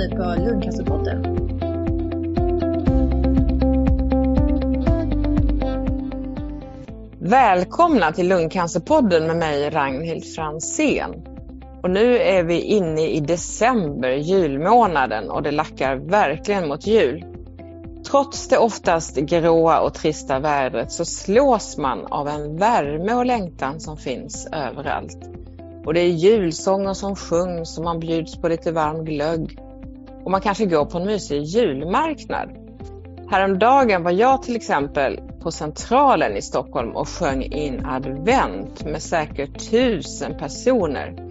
[0.00, 1.22] ni på Lungcancerpodden.
[7.18, 11.26] Välkomna till Lungcancerpodden med mig Ragnhild Fransén.
[11.82, 17.24] Och nu är vi inne i december, julmånaden, och det lackar verkligen mot jul.
[18.10, 23.80] Trots det oftast gråa och trista vädret så slås man av en värme och längtan
[23.80, 25.18] som finns överallt.
[25.86, 29.58] Och det är julsånger som sjungs och man bjuds på lite varm glögg.
[30.24, 32.50] Och man kanske går på en mysig julmarknad.
[33.30, 39.70] Häromdagen var jag till exempel på Centralen i Stockholm och sjöng in advent med säkert
[39.70, 41.26] tusen personer.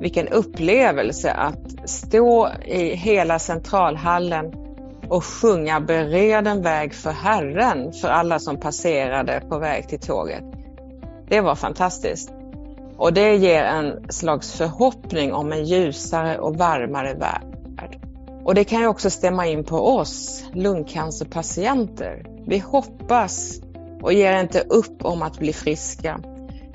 [0.00, 4.52] Vilken upplevelse att stå i hela centralhallen
[5.08, 10.44] och sjunga Bered en väg för Herren för alla som passerade på väg till tåget.
[11.28, 12.32] Det var fantastiskt.
[12.96, 17.53] Och det ger en slags förhoppning om en ljusare och varmare värld.
[18.44, 22.26] Och det kan ju också stämma in på oss lungcancerpatienter.
[22.46, 23.60] Vi hoppas
[24.02, 26.20] och ger inte upp om att bli friska.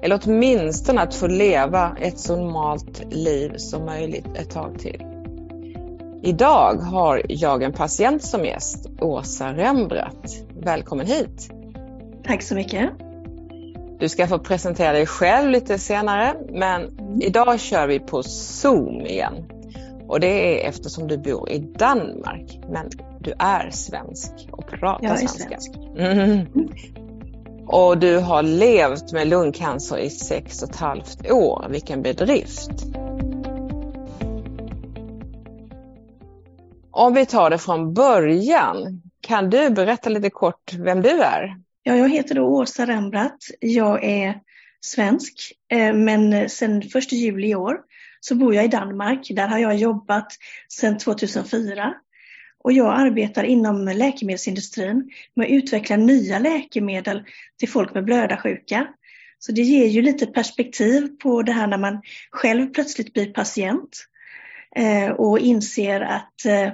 [0.02, 5.06] Eller åtminstone att få leva ett så normalt liv som möjligt ett tag till.
[6.23, 10.45] Idag har jag en patient som gäst, Åsa Rembrandt.
[10.59, 11.52] Välkommen hit!
[12.23, 12.90] Tack så mycket!
[14.00, 17.22] Du ska få presentera dig själv lite senare, men mm.
[17.22, 19.58] idag kör vi på Zoom igen.
[20.09, 25.13] Och det är eftersom du bor i Danmark, men du är svensk och pratar jag
[25.13, 25.59] är svenska.
[25.59, 25.75] Svensk.
[25.97, 26.45] Mm.
[27.67, 31.67] Och du har levt med lungcancer i sex och ett halvt år.
[31.69, 32.71] Vilken bedrift!
[36.91, 41.55] Om vi tar det från början, kan du berätta lite kort vem du är?
[41.83, 43.45] Ja, jag heter då Åsa Rembrandt.
[43.59, 44.39] Jag är
[44.81, 47.77] svensk, eh, men sedan 1 juli i år
[48.20, 49.28] så bor jag i Danmark.
[49.30, 50.34] Där har jag jobbat
[50.69, 51.94] sedan 2004.
[52.63, 57.24] Och jag arbetar inom läkemedelsindustrin med att utveckla nya läkemedel
[57.59, 58.88] till folk med blödarsjuka.
[59.40, 64.06] Så det ger ju lite perspektiv på det här när man själv plötsligt blir patient
[64.75, 66.74] eh, och inser att eh,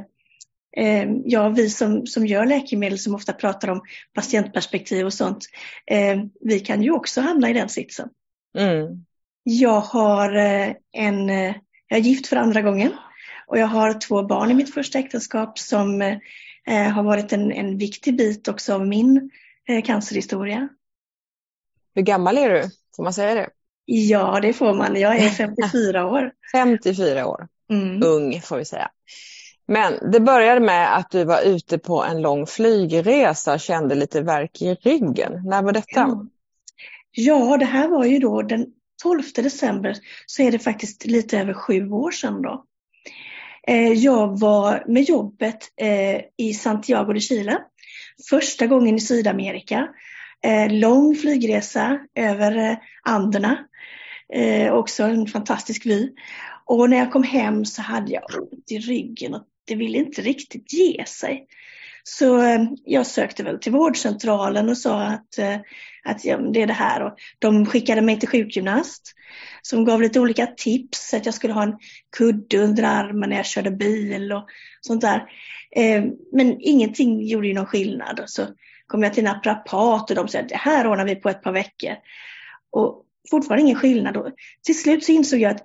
[0.78, 3.82] eh, ja, vi som, som gör läkemedel som ofta pratar om
[4.14, 5.46] patientperspektiv och sånt,
[5.92, 8.10] eh, vi kan ju också hamna i den sitsen.
[8.58, 9.06] Mm.
[9.48, 11.56] Jag har eh, en, eh,
[11.88, 12.94] jag är gift för andra gången
[13.48, 17.78] och jag har två barn i mitt första äktenskap som eh, har varit en, en
[17.78, 19.32] viktig bit också av min
[19.68, 20.70] eh, cancerhistoria.
[21.96, 22.64] Hur gammal är du?
[22.96, 23.50] Får man säga det?
[23.86, 25.00] Ja, det får man.
[25.00, 26.32] Jag är 54 år.
[26.52, 27.48] 54 år.
[27.70, 28.04] Mm.
[28.04, 28.90] Ung får vi säga.
[29.68, 34.22] Men det började med att du var ute på en lång flygresa och kände lite
[34.22, 35.42] värk i ryggen.
[35.46, 36.00] När var detta?
[36.00, 36.26] Ja.
[37.12, 38.66] ja, det här var ju då den
[39.04, 39.96] 12 december,
[40.26, 42.66] så är det faktiskt lite över sju år sedan då.
[43.68, 47.60] Eh, jag var med jobbet eh, i Santiago de Chile,
[48.30, 49.88] första gången i Sydamerika.
[50.44, 53.58] Eh, lång flygresa över Anderna,
[54.72, 56.10] också en fantastisk vy.
[56.66, 60.22] Och när jag kom hem så hade jag ont i ryggen och det ville inte
[60.22, 61.48] riktigt ge sig.
[62.08, 65.56] Så eh, jag sökte väl till vårdcentralen och sa att, eh,
[66.04, 67.04] att ja, det är det här.
[67.04, 69.14] Och de skickade mig till sjukgymnast
[69.62, 71.14] som gav lite olika tips.
[71.14, 71.78] Att jag skulle ha en
[72.18, 74.46] kudde under armen när jag körde bil och
[74.82, 75.30] sånt där.
[75.72, 78.24] Eh, men ingenting gjorde ju någon skillnad.
[78.26, 78.48] Så
[78.88, 81.52] kom jag till naprapat och de sa att det här ordnar vi på ett par
[81.52, 81.96] veckor.
[82.72, 84.18] Och fortfarande ingen skillnad.
[84.18, 84.32] Och
[84.66, 85.64] till slut så insåg jag att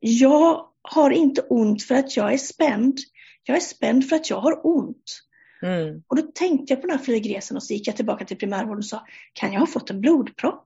[0.00, 2.98] jag har inte ont för att jag är spänd.
[3.42, 5.27] Jag är spänd för att jag har ont.
[5.62, 6.02] Mm.
[6.06, 8.78] Och då tänkte jag på den här flygresan och så gick jag tillbaka till primärvården
[8.78, 10.64] och sa, kan jag ha fått en blodpropp?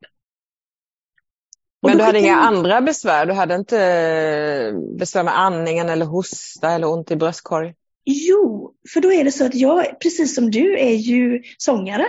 [1.86, 3.26] Men du hade inga andra besvär?
[3.26, 7.74] Du hade inte eh, besvär med andningen eller hosta eller ont i bröstkorg?
[8.04, 12.06] Jo, för då är det så att jag, precis som du, är ju sångare.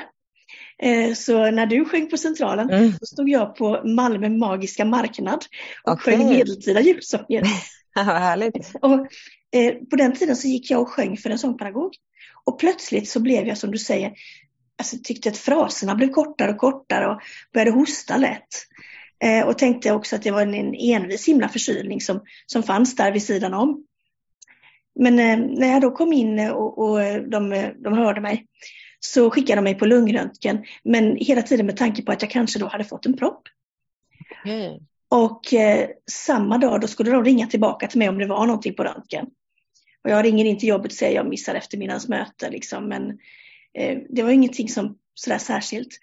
[0.79, 2.91] Eh, så när du sjöng på Centralen, mm.
[2.99, 5.45] då stod jag på Malmö Magiska Marknad
[5.83, 6.17] och okay.
[6.17, 7.43] sjöng medeltida julsånger.
[7.95, 8.71] Vad härligt.
[8.81, 8.93] Och,
[9.55, 11.93] eh, på den tiden så gick jag och sjöng för en sångpedagog.
[12.45, 14.13] Och plötsligt så blev jag som du säger,
[14.77, 17.21] alltså tyckte att fraserna blev kortare och kortare och
[17.53, 18.47] började hosta lätt.
[19.23, 22.95] Eh, och tänkte också att det var en, en envis himla förkylning som, som fanns
[22.95, 23.85] där vid sidan om.
[24.99, 26.99] Men eh, när jag då kom in och, och
[27.29, 28.47] de, de hörde mig
[28.99, 30.63] så skickade de mig på lungröntgen.
[30.83, 33.41] Men hela tiden med tanke på att jag kanske då hade fått en propp.
[34.45, 34.79] Mm.
[35.09, 38.73] Och eh, samma dag då skulle de ringa tillbaka till mig om det var någonting
[38.73, 39.25] på röntgen.
[40.03, 42.49] Och jag ringer in till jobbet och säger jag missar eftermiddagens möte.
[42.49, 42.87] Liksom.
[42.87, 43.09] Men
[43.77, 45.99] eh, det var ingenting som sådär särskilt.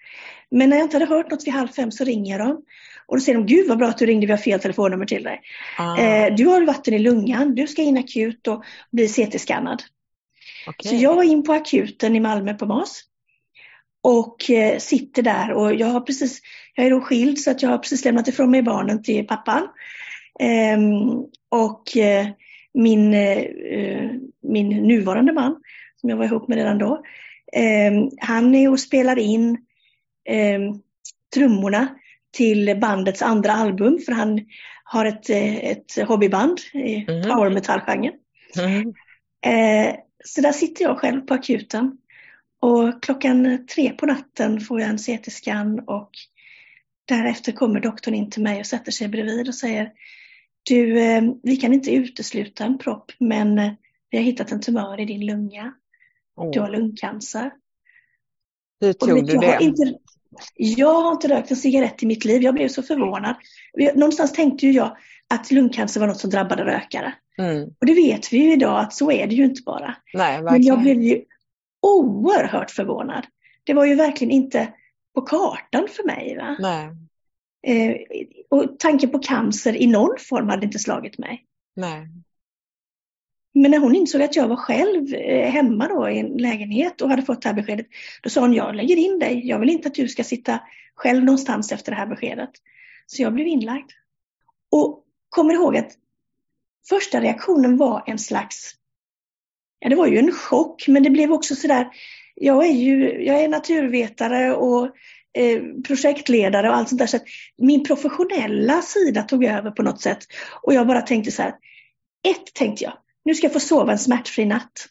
[0.50, 2.62] Men när jag inte hade hört något vid halv fem så ringer jag dem.
[3.06, 5.22] Och då säger de, gud vad bra att du ringde, vi har fel telefonnummer till
[5.22, 5.40] dig.
[5.78, 5.98] Ah.
[5.98, 9.82] Eh, du har vatten i lungan, du ska in akut och bli CT-skannad.
[10.66, 10.90] Okay.
[10.90, 13.02] Så jag var in på akuten i Malmö på MAS.
[14.02, 16.40] Och eh, sitter där och jag har precis,
[16.74, 19.68] jag är då skild så att jag har precis lämnat ifrån mig barnen till pappan.
[20.40, 21.10] Ehm,
[21.48, 22.26] och eh,
[22.74, 24.10] min, eh,
[24.42, 25.56] min nuvarande man,
[26.00, 27.02] som jag var ihop med redan då,
[27.52, 29.58] ehm, han är och spelar in
[30.24, 30.80] ehm,
[31.34, 31.88] trummorna
[32.36, 34.40] till bandets andra album, för han
[34.84, 37.22] har ett, ett hobbyband i mm.
[37.22, 38.14] power metal-genren.
[38.58, 38.92] Mm.
[40.24, 41.98] Så där sitter jag själv på akuten.
[42.60, 46.10] Och klockan tre på natten får jag en CT-scan och
[47.04, 49.92] därefter kommer doktorn in till mig och sätter sig bredvid och säger
[50.62, 53.72] Du, eh, vi kan inte utesluta en propp men eh,
[54.10, 55.74] vi har hittat en tumör i din lunga.
[56.36, 56.50] Oh.
[56.50, 57.50] Du har lungcancer.
[58.80, 59.58] Hur tog du det?
[59.60, 59.94] Inte,
[60.54, 62.42] jag har inte rökt en cigarett i mitt liv.
[62.42, 63.36] Jag blev så förvånad.
[63.94, 64.96] Någonstans tänkte ju jag
[65.28, 67.14] att lungcancer var något som drabbade rökare.
[67.38, 67.68] Mm.
[67.80, 69.96] Och det vet vi ju idag att så är det ju inte bara.
[70.14, 71.24] Nej, Men jag blev ju
[71.80, 73.26] oerhört förvånad.
[73.64, 74.74] Det var ju verkligen inte
[75.14, 76.36] på kartan för mig.
[76.36, 76.56] Va?
[76.60, 76.88] Nej.
[77.62, 77.96] Eh,
[78.48, 81.44] och tanken på cancer i någon form hade inte slagit mig.
[81.76, 82.08] Nej.
[83.54, 87.10] Men när hon insåg att jag var själv eh, hemma då i en lägenhet och
[87.10, 87.86] hade fått det här beskedet,
[88.22, 89.48] då sa hon, jag lägger in dig.
[89.48, 90.60] Jag vill inte att du ska sitta
[90.94, 92.50] själv någonstans efter det här beskedet.
[93.06, 93.90] Så jag blev inlagd.
[94.70, 95.92] Och kommer ihåg att
[96.88, 98.74] första reaktionen var en slags,
[99.78, 101.88] ja det var ju en chock, men det blev också sådär,
[102.34, 104.94] jag är ju, jag är naturvetare och
[105.86, 107.24] projektledare och allt sånt där, så att
[107.58, 110.18] min professionella sida tog över på något sätt.
[110.62, 111.54] Och jag bara tänkte så här,
[112.28, 112.92] ett tänkte jag,
[113.24, 114.86] nu ska jag få sova en smärtfri natt.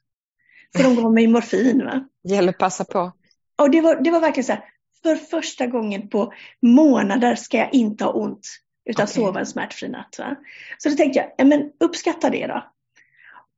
[0.75, 1.86] För de gav mig morfin.
[1.86, 2.07] Va?
[2.24, 3.12] Gäller passa på.
[3.57, 4.63] Och det var, det var verkligen så här,
[5.03, 8.47] för första gången på månader ska jag inte ha ont
[8.89, 9.13] utan okay.
[9.13, 10.15] sova en smärtfri natt.
[10.19, 10.35] Va?
[10.77, 12.65] Så då tänkte jag, ja, men uppskatta det då.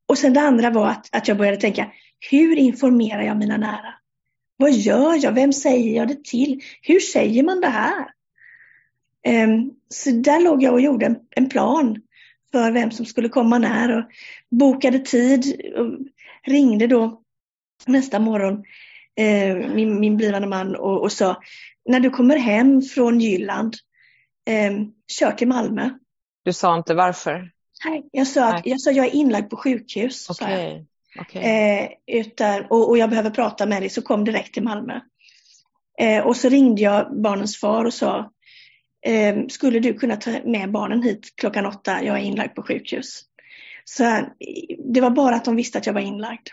[0.08, 1.90] Och sen det andra var att, att jag började tänka,
[2.30, 3.94] hur informerar jag mina nära?
[4.62, 5.32] Vad gör jag?
[5.32, 6.62] Vem säger jag det till?
[6.82, 8.06] Hur säger man det här?
[9.44, 12.02] Um, så där låg jag och gjorde en, plan
[12.52, 14.04] för vem som skulle komma när och
[14.50, 15.98] bokade tid och
[16.46, 17.22] ringde då
[17.86, 18.64] nästa morgon
[19.16, 21.42] eh, min, min blivande man och, och sa
[21.88, 23.74] när du kommer hem från Jylland
[24.48, 24.72] eh,
[25.12, 25.90] kör till Malmö.
[26.44, 27.50] Du sa inte varför?
[27.84, 30.30] Nej, jag sa att jag, sa, jag är inlagd på sjukhus.
[30.30, 30.84] Okay.
[31.20, 31.42] Okay.
[31.42, 35.00] Eh, utan, och, och, jag behöver prata med dig, så kom direkt till Malmö.
[35.98, 38.30] Eh, och så ringde jag barnens far och sa,
[39.06, 43.22] eh, skulle du kunna ta med barnen hit klockan åtta, jag är inlagd på sjukhus.
[43.84, 44.26] Så
[44.78, 46.48] det var bara att de visste att jag var inlagd.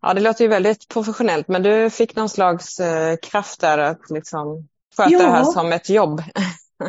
[0.00, 4.10] Ja, det låter ju väldigt professionellt, men du fick någon slags eh, kraft där att
[4.10, 5.18] liksom sköta ja.
[5.18, 6.22] det här som ett jobb.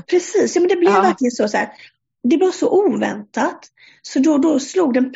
[0.10, 1.01] Precis, ja, men det blev ja.
[1.01, 1.69] verkligen så, så här,
[2.24, 3.60] det var så oväntat.
[4.02, 5.14] Så då, då slog den,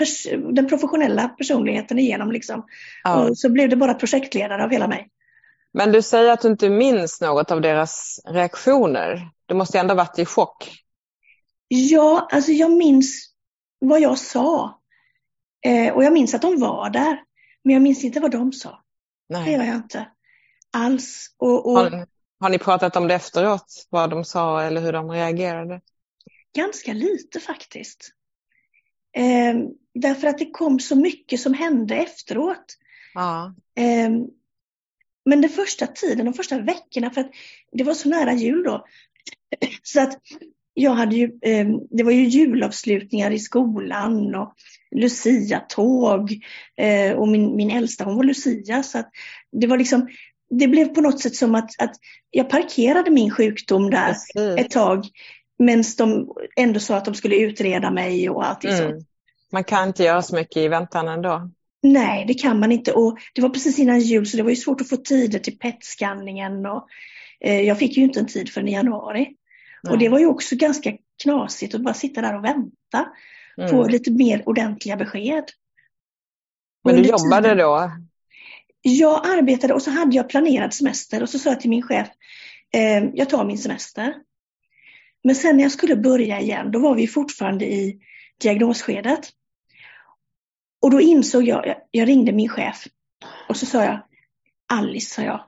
[0.54, 2.32] den professionella personligheten igenom.
[2.32, 2.66] Liksom.
[3.04, 3.30] Ja.
[3.30, 5.10] Och så blev det bara projektledare av hela mig.
[5.74, 9.30] Men du säger att du inte minns något av deras reaktioner.
[9.46, 10.84] Du måste ändå varit i chock.
[11.68, 13.30] Ja, alltså jag minns
[13.80, 14.80] vad jag sa.
[15.66, 17.24] Eh, och jag minns att de var där.
[17.64, 18.84] Men jag minns inte vad de sa.
[19.30, 19.46] Nej.
[19.46, 20.08] Det gör jag inte.
[20.74, 21.28] Alls.
[21.38, 21.80] Och, och...
[21.80, 22.06] Har,
[22.40, 23.88] har ni pratat om det efteråt?
[23.90, 25.82] Vad de sa eller hur de reagerade?
[26.58, 28.12] Ganska lite faktiskt.
[29.18, 29.56] Eh,
[29.94, 32.78] därför att det kom så mycket som hände efteråt.
[33.14, 33.56] Ja.
[33.76, 34.10] Eh,
[35.26, 37.32] men den första tiden, de första veckorna, för att
[37.72, 38.86] det var så nära jul då.
[39.84, 40.20] Så att
[40.74, 44.54] jag hade ju, eh, det var ju julavslutningar i skolan och
[44.92, 46.40] Lucia-tåg.
[46.78, 48.84] Eh, och min, min äldsta hon var Lucia.
[48.84, 49.10] Så att
[49.52, 50.08] det var liksom,
[50.50, 51.96] det blev på något sätt som att, att
[52.32, 54.66] jag parkerade min sjukdom där Precis.
[54.66, 55.06] ett tag.
[55.60, 58.92] Men de ändå sa att de skulle utreda mig och allting mm.
[58.92, 59.08] sånt.
[59.52, 61.50] Man kan inte göra så mycket i väntan ändå.
[61.84, 62.92] Nej, det kan man inte.
[62.92, 65.58] Och det var precis innan jul så det var ju svårt att få tider till
[65.58, 66.66] PET-skanningen.
[66.66, 66.88] Och,
[67.40, 69.28] eh, jag fick ju inte en tid förrän i januari.
[69.84, 69.92] Nej.
[69.94, 73.10] Och det var ju också ganska knasigt att bara sitta där och vänta
[73.58, 73.72] mm.
[73.72, 75.44] på lite mer ordentliga besked.
[76.84, 77.92] Men du jobbade tiden, då?
[78.82, 82.08] Jag arbetade och så hade jag planerad semester och så sa jag till min chef,
[82.74, 84.14] eh, jag tar min semester.
[85.24, 88.00] Men sen när jag skulle börja igen, då var vi fortfarande i
[88.42, 89.30] diagnosskedet.
[90.82, 92.84] Och då insåg jag, jag ringde min chef
[93.50, 94.00] och så sa jag,
[94.74, 95.44] Alice, sa jag,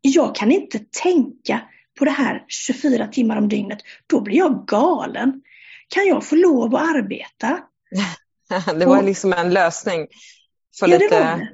[0.00, 1.60] jag kan inte tänka
[1.98, 3.78] på det här 24 timmar om dygnet.
[4.06, 5.42] Då blir jag galen.
[5.88, 7.58] Kan jag få lov att arbeta?
[8.78, 10.06] det var liksom en lösning
[10.78, 11.48] för ja, lite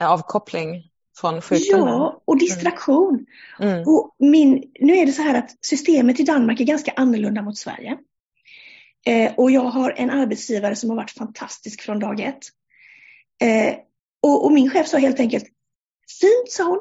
[0.00, 0.90] avkoppling.
[1.20, 1.88] Från sjukdomen.
[1.88, 3.26] Ja, och distraktion.
[3.60, 3.88] Mm.
[3.88, 7.58] Och min, nu är det så här att systemet i Danmark är ganska annorlunda mot
[7.58, 7.98] Sverige.
[9.06, 12.44] Eh, och jag har en arbetsgivare som har varit fantastisk från dag ett.
[13.42, 13.74] Eh,
[14.22, 15.44] och, och, min chef sa helt enkelt,
[16.20, 16.80] fint sa hon,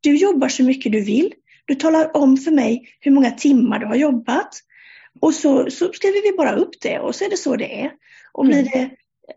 [0.00, 1.34] du jobbar så mycket du vill.
[1.64, 4.60] Du talar om för mig hur många timmar du har jobbat.
[5.20, 7.92] Och så, så skriver vi bara upp det och så är det så det är.
[8.32, 8.70] Och blir mm.
[8.72, 8.90] det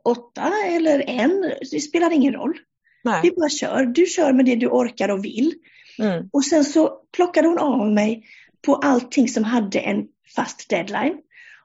[0.03, 2.59] åtta eller en, det spelar ingen roll.
[3.03, 3.19] Nej.
[3.23, 3.85] Vi bara kör.
[3.85, 5.53] Du kör med det du orkar och vill.
[5.99, 6.29] Mm.
[6.33, 8.25] Och sen så plockade hon av mig
[8.61, 11.17] på allting som hade en fast deadline.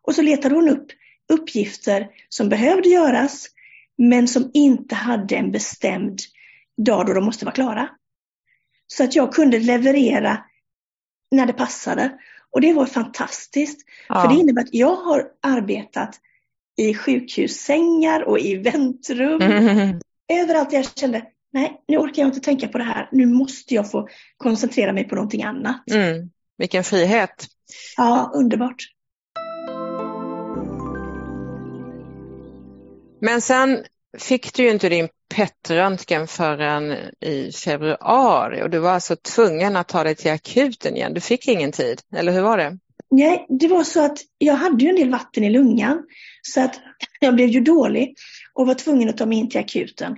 [0.03, 0.87] Och så letade hon upp
[1.33, 3.47] uppgifter som behövde göras
[3.99, 6.21] men som inte hade en bestämd
[6.77, 7.89] dag då de måste vara klara.
[8.87, 10.45] Så att jag kunde leverera
[11.31, 12.19] när det passade.
[12.51, 13.81] Och det var fantastiskt.
[14.09, 14.23] Ja.
[14.23, 16.21] För det innebär att jag har arbetat
[16.77, 19.43] i sjukhussängar och i väntrum.
[19.43, 20.01] Mm.
[20.33, 23.09] Överallt jag kände, nej nu orkar jag inte tänka på det här.
[23.13, 25.91] Nu måste jag få koncentrera mig på någonting annat.
[25.91, 26.31] Mm.
[26.59, 27.47] Vilken frihet.
[27.97, 28.77] Ja, underbart.
[33.21, 33.85] Men sen
[34.19, 39.89] fick du ju inte din PET-röntgen förrän i februari och du var alltså tvungen att
[39.89, 41.15] ta dig till akuten igen.
[41.15, 42.79] Du fick ingen tid, eller hur var det?
[43.17, 46.03] Nej, det var så att jag hade ju en del vatten i lungan
[46.43, 46.81] så att
[47.21, 48.15] jag blev ju dålig
[48.55, 50.17] och var tvungen att ta mig in till akuten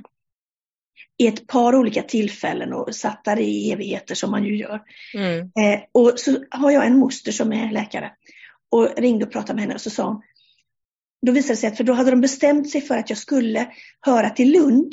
[1.18, 4.80] i ett par olika tillfällen och satt där i evigheter som man ju gör.
[5.14, 5.40] Mm.
[5.40, 8.12] Eh, och så har jag en moster som är läkare
[8.70, 10.22] och ringde och pratade med henne och så sa hon,
[11.26, 13.68] då visade det sig att, för då hade de bestämt sig för att jag skulle
[14.00, 14.92] höra till Lund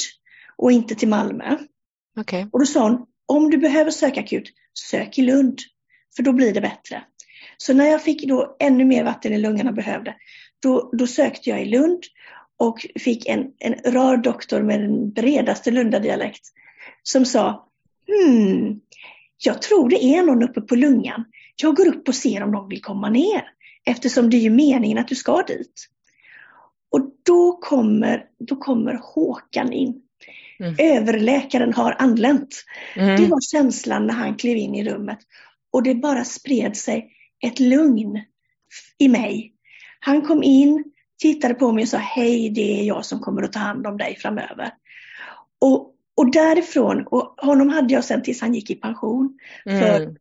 [0.58, 1.58] och inte till Malmö.
[2.20, 2.46] Okay.
[2.52, 4.50] Och då sa hon, om du behöver söka akut,
[4.90, 5.60] sök i Lund,
[6.16, 7.04] för då blir det bättre.
[7.66, 10.16] Så när jag fick då ännu mer vatten i lungorna behövde,
[10.60, 12.04] då, då sökte jag i Lund
[12.58, 16.42] och fick en, en rar doktor med den bredaste Lundadialekt
[17.04, 17.68] som sa,
[18.08, 18.80] hmm,
[19.44, 21.26] jag tror det är någon uppe på lungan.
[21.56, 23.44] Jag går upp och ser om de vill komma ner,
[23.86, 25.88] eftersom det är ju meningen att du ska dit.
[26.92, 30.02] Och då kommer, då kommer Håkan in.
[30.60, 30.76] Mm.
[30.80, 32.64] Överläkaren har anlänt.
[32.96, 33.22] Mm.
[33.22, 35.20] Det var känslan när han klev in i rummet.
[35.72, 37.10] Och det bara spred sig
[37.44, 38.22] ett lugn
[38.98, 39.54] i mig.
[40.00, 40.84] Han kom in,
[41.22, 43.98] tittade på mig och sa hej, det är jag som kommer att ta hand om
[43.98, 44.72] dig framöver.
[45.62, 50.16] Och, och därifrån, och honom hade jag sen tills han gick i pension för mm.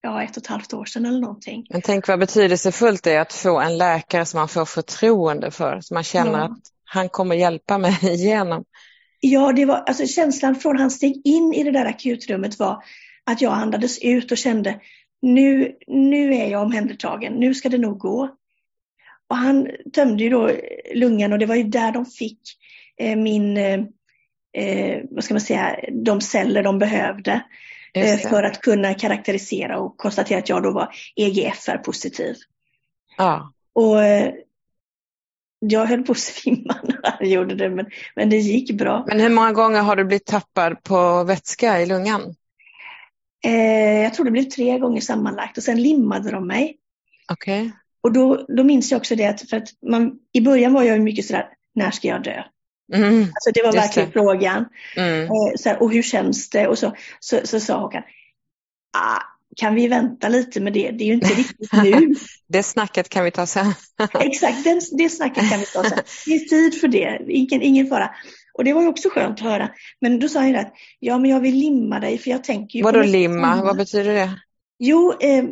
[0.00, 1.66] ja, ett och ett halvt år sedan eller någonting.
[1.70, 5.80] Men tänk vad betydelsefullt det är att få en läkare som man får förtroende för,
[5.80, 6.44] som man känner ja.
[6.44, 8.64] att han kommer hjälpa mig igenom.
[9.20, 12.82] Ja, det var, alltså känslan från han steg in i det där akutrummet var
[13.26, 14.80] att jag andades ut och kände
[15.24, 18.36] nu, nu är jag omhändertagen, nu ska det nog gå.
[19.28, 20.50] Och han tömde ju då
[20.94, 22.40] lungan och det var ju där de fick
[23.00, 23.80] eh, min, eh,
[24.56, 27.44] eh vad ska man säga, de celler de behövde
[27.94, 32.34] eh, för att kunna karaktärisera och konstatera att jag då var EGFR positiv.
[33.16, 33.52] Ja.
[33.72, 34.34] Och eh,
[35.58, 39.04] jag höll på att svimma när han gjorde det, men, men det gick bra.
[39.06, 42.34] Men hur många gånger har du blivit tappad på vätska i lungan?
[43.44, 46.76] Eh, jag tror det blev tre gånger sammanlagt och sen limmade de mig.
[47.32, 47.70] Okay.
[48.00, 51.00] Och då, då minns jag också det att, för att man, i början var jag
[51.00, 52.42] mycket sådär, när ska jag dö?
[52.92, 54.12] Mm, alltså det var verkligen det.
[54.12, 54.64] frågan.
[54.96, 55.24] Mm.
[55.24, 56.68] Eh, så och hur känns det?
[56.68, 58.02] Och så, så, så sa Håkan,
[58.96, 59.22] ah,
[59.56, 60.90] kan vi vänta lite med det?
[60.90, 62.14] Det är ju inte riktigt nu.
[62.48, 63.74] det snacket kan vi ta sen.
[64.20, 65.98] Exakt, det, det snacket kan vi ta sen.
[66.26, 68.10] Det är tid för det, ingen, ingen fara.
[68.54, 69.70] Och det var ju också skönt att höra.
[70.00, 72.82] Men då sa han att ja men jag vill limma dig för jag tänker ju
[72.82, 73.62] Vadå limma?
[73.62, 74.40] Vad betyder det?
[74.78, 75.44] Jo, eh,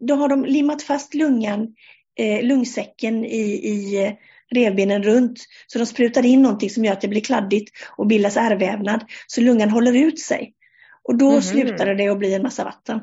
[0.00, 1.74] då har de limmat fast lungan,
[2.18, 4.12] eh, lungsäcken i, i eh,
[4.50, 5.40] revbenen runt.
[5.66, 9.04] Så de sprutar in någonting som gör att det blir kladdigt och bildas ärrvävnad.
[9.26, 10.54] Så lungan håller ut sig.
[11.02, 13.00] Och då mm slutade det att bli en massa vatten.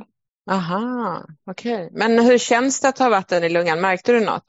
[0.52, 1.86] Aha, okej.
[1.86, 1.90] Okay.
[1.92, 3.82] Men hur känns det att ha vatten i lungan?
[3.82, 4.46] Märkte du något?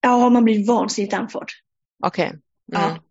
[0.00, 1.48] Ja, man blir vansinnigt andfådd.
[2.04, 2.26] Okej.
[2.26, 2.38] Okay.
[2.82, 2.90] Mm.
[2.90, 3.02] Ja.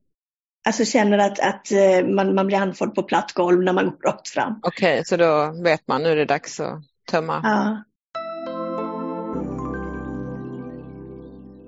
[0.63, 3.98] Alltså känner att, att eh, man, man blir andfådd på platt golv när man går
[4.06, 4.60] rakt fram.
[4.63, 7.41] Okej, okay, så då vet man nu är det dags att tömma.
[7.44, 7.84] Ja.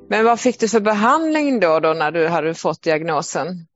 [0.10, 3.68] Men vad fick du för behandling då, då när du hade fått diagnosen?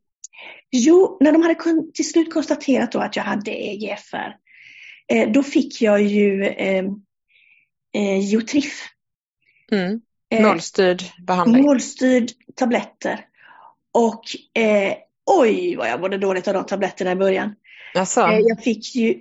[0.72, 1.56] Jo, när de hade
[1.94, 4.36] till slut konstaterat då att jag hade EGFR,
[5.08, 6.86] eh, då fick jag ju eh,
[7.96, 8.84] eh, Jotrif.
[9.72, 10.02] Mm.
[10.44, 11.66] Målstyrd behandling?
[11.66, 13.26] Målstyrd tabletter.
[13.94, 14.24] Och
[14.62, 14.94] eh,
[15.28, 17.56] oj vad jag mådde dåligt av de tabletterna i början.
[17.96, 18.22] Alltså.
[18.22, 19.16] Jag fick ju,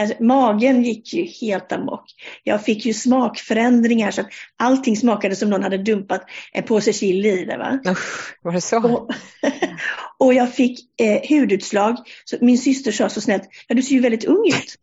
[0.00, 2.04] alltså, magen gick ju helt amok.
[2.42, 6.22] Jag fick ju smakförändringar så att allting smakade som någon hade dumpat
[6.52, 7.56] en påse chili i det.
[7.56, 7.78] Va?
[7.90, 8.92] Usch, var det så?
[8.92, 9.10] Och,
[10.18, 11.96] Och jag fick eh, hudutslag.
[12.24, 14.74] Så min syster sa så snällt, ja du ser ju väldigt ung ut.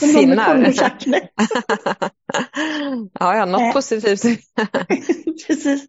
[0.00, 0.74] Finnar.
[3.20, 3.72] ja, ja, något Eh.
[3.72, 4.22] positivt.
[5.46, 5.86] Precis.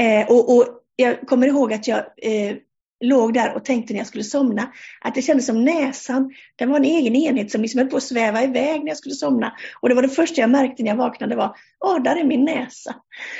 [0.00, 0.66] Eh, och, och
[0.96, 2.56] jag kommer ihåg att jag eh,
[3.02, 6.76] låg där och tänkte när jag skulle somna att det kändes som näsan, den var
[6.76, 9.52] en egen enhet som liksom höll på att sväva iväg när jag skulle somna.
[9.80, 12.44] Och det var det första jag märkte när jag vaknade var, åh, där är min
[12.44, 12.94] näsa.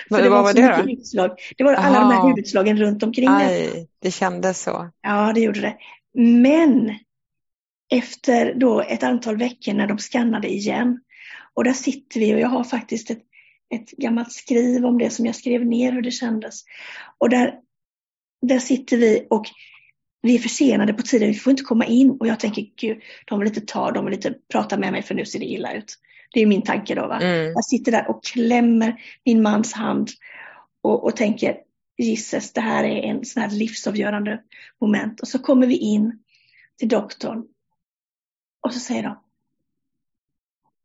[0.08, 0.90] För det vad var var det då?
[0.90, 1.30] utslag.
[1.56, 2.28] Det var alla de här Aha.
[2.28, 3.76] hudutslagen runt omkring näsan.
[3.76, 4.90] Aj, det kändes så.
[5.02, 5.76] Ja, det gjorde det.
[6.14, 6.94] Men
[7.92, 11.00] efter då ett antal veckor när de skannade igen
[11.54, 13.22] och där sitter vi och jag har faktiskt ett,
[13.74, 16.62] ett gammalt skriv om det som jag skrev ner hur det kändes.
[17.18, 17.54] Och där,
[18.42, 19.46] där sitter vi och
[20.22, 23.38] vi är försenade på tiden, vi får inte komma in och jag tänker gud, de
[23.38, 25.98] vill inte ta, de vill inte prata med mig för nu ser det illa ut.
[26.32, 27.06] Det är min tanke då.
[27.06, 27.20] Va?
[27.20, 27.52] Mm.
[27.52, 30.10] Jag sitter där och klämmer min mans hand
[30.82, 31.56] och, och tänker
[31.98, 34.42] Gisses, det här är en sån här livsavgörande
[34.80, 35.20] moment.
[35.20, 36.18] Och så kommer vi in
[36.78, 37.44] till doktorn
[38.60, 39.18] och så säger de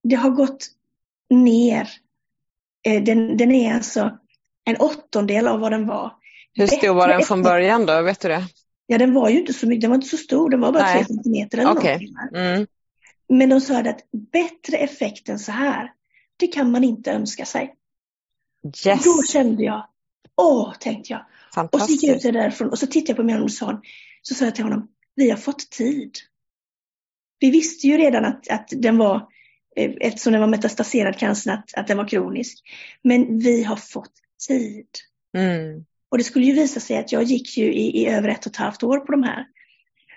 [0.03, 0.67] Det har gått
[1.29, 1.89] ner.
[2.85, 4.17] Eh, Den, den är alltså
[4.65, 6.11] en åttondel av vad den var.
[6.57, 8.01] Hur stor var den från början då?
[8.01, 8.43] Vet du det?
[8.87, 10.83] Ja, den var ju inte så mycket, den var inte så stor, den var bara
[10.83, 10.97] Nej.
[10.97, 12.39] tre centimeter eller va?
[12.39, 12.67] Mm.
[13.29, 13.99] Men de sa att
[14.31, 15.91] bättre effekt än så här,
[16.37, 17.73] det kan man inte önska sig.
[18.85, 19.87] Yes, Då kände jag,
[20.35, 21.25] åh, tänkte jag.
[21.71, 23.81] Och så gick jag ut därifrån och så tittade jag på min son.
[24.21, 26.11] Så sa jag till honom, vi har fått tid.
[27.39, 29.15] Vi visste ju redan att, att den var,
[29.75, 32.63] eh, eftersom den var metastaserad cancern, att, att den var kronisk.
[33.01, 34.13] Men vi har fått
[34.47, 34.87] tid.
[35.37, 35.85] Mm.
[36.11, 38.51] Och det skulle ju visa sig att jag gick ju i, i över ett och
[38.51, 39.45] ett halvt år på de här.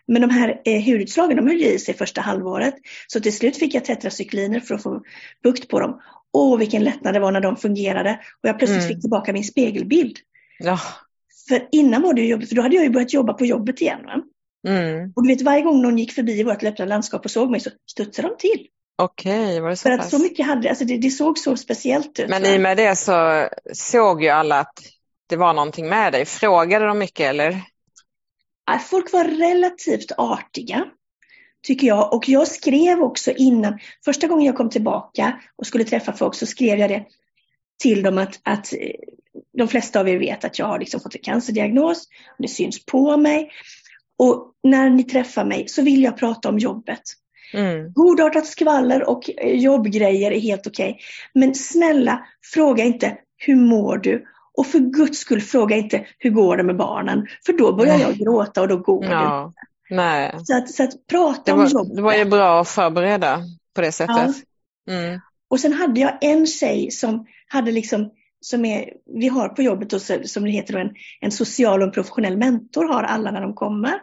[0.06, 2.74] Men de här eh, hudutslagen de höll i sig första halvåret.
[3.06, 5.02] Så till slut fick jag tetracykliner för att få
[5.42, 6.00] bukt på dem.
[6.32, 8.20] Åh, vilken lättnad det var när de fungerade.
[8.42, 8.88] Och jag plötsligt Mm.
[8.88, 10.16] fick tillbaka min spegelbild.
[10.58, 10.78] Ja.
[11.48, 13.80] För innan var det ju jobbigt, för då hade jag ju börjat jobba på jobbet
[13.80, 14.00] igen.
[14.68, 15.12] Mm.
[15.16, 17.70] Och du vet, varje gång någon gick förbi vårt öppna landskap och såg mig så
[17.90, 18.66] studsade de till.
[19.02, 20.10] Okej, var det så För att pass?
[20.10, 22.28] så mycket hade, alltså det, det såg så speciellt ut.
[22.28, 22.48] Men va?
[22.48, 24.74] i och med det så såg ju alla att
[25.30, 26.24] det var någonting med dig.
[26.24, 27.62] Frågade de mycket eller?
[28.66, 30.84] Ja, Folk var relativt artiga,
[31.66, 32.14] tycker jag.
[32.14, 36.46] Och jag skrev också innan, första gången jag kom tillbaka och skulle träffa folk så
[36.46, 37.04] skrev jag det
[37.82, 38.78] till dem att, att eh,
[39.58, 42.06] de flesta av er vet att jag har liksom fått en cancerdiagnos.
[42.36, 43.50] Och det syns på mig.
[44.18, 47.02] Och när ni träffar mig så vill jag prata om jobbet.
[47.54, 47.92] Mm.
[47.92, 50.98] Godartat skvaller och eh, jobbgrejer är helt okej.
[51.34, 54.24] Men snälla, fråga inte hur mår du?
[54.60, 57.26] Och för guds skull, fråga inte hur går det med barnen?
[57.46, 59.10] För då börjar jag gråta och då går det.
[59.10, 59.52] Ja.
[59.90, 61.96] Nej, Så att, så att prata det om var, jobbet.
[61.96, 63.40] det var ju bra att förbereda
[63.74, 64.36] på det sättet.
[64.90, 65.20] Mm.
[65.50, 69.92] Och sen hade jag en tjej som hade liksom, som är, vi har på jobbet,
[69.92, 74.00] och som det heter, en, en social och professionell mentor har alla när de kommer.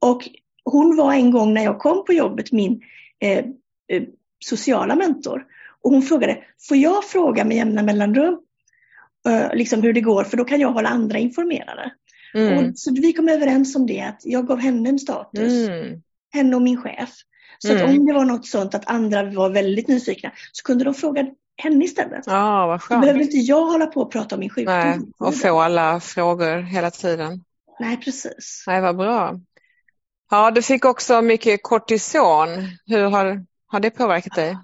[0.00, 0.28] Och
[0.64, 2.82] hon var en gång när jag kom på jobbet min
[3.20, 3.44] eh,
[3.88, 4.02] eh,
[4.44, 5.44] sociala mentor.
[5.82, 8.38] Och hon frågade, får jag fråga med jämna mellanrum
[9.52, 11.92] liksom hur det går, för då kan jag hålla andra informerade.
[12.34, 12.58] Mm.
[12.58, 15.68] Och, så vi kom överens om det, att jag gav henne en status.
[15.68, 16.02] Mm.
[16.32, 17.10] henne och min chef.
[17.58, 17.98] Så att Mm.
[18.00, 21.26] om det var något sånt att andra var väldigt nyfikna så kunde de fråga
[21.62, 22.24] henne istället.
[22.26, 23.00] Ja, vad Då skönt.
[23.00, 24.74] behövde inte jag hålla på och prata om min sjukdom.
[24.74, 27.44] Nej, och få alla frågor hela tiden.
[27.80, 28.64] Nej, precis.
[28.66, 29.40] Nej, vad bra.
[30.30, 32.48] Ja, du fick också mycket kortison.
[32.86, 34.56] Hur har, har det påverkat dig?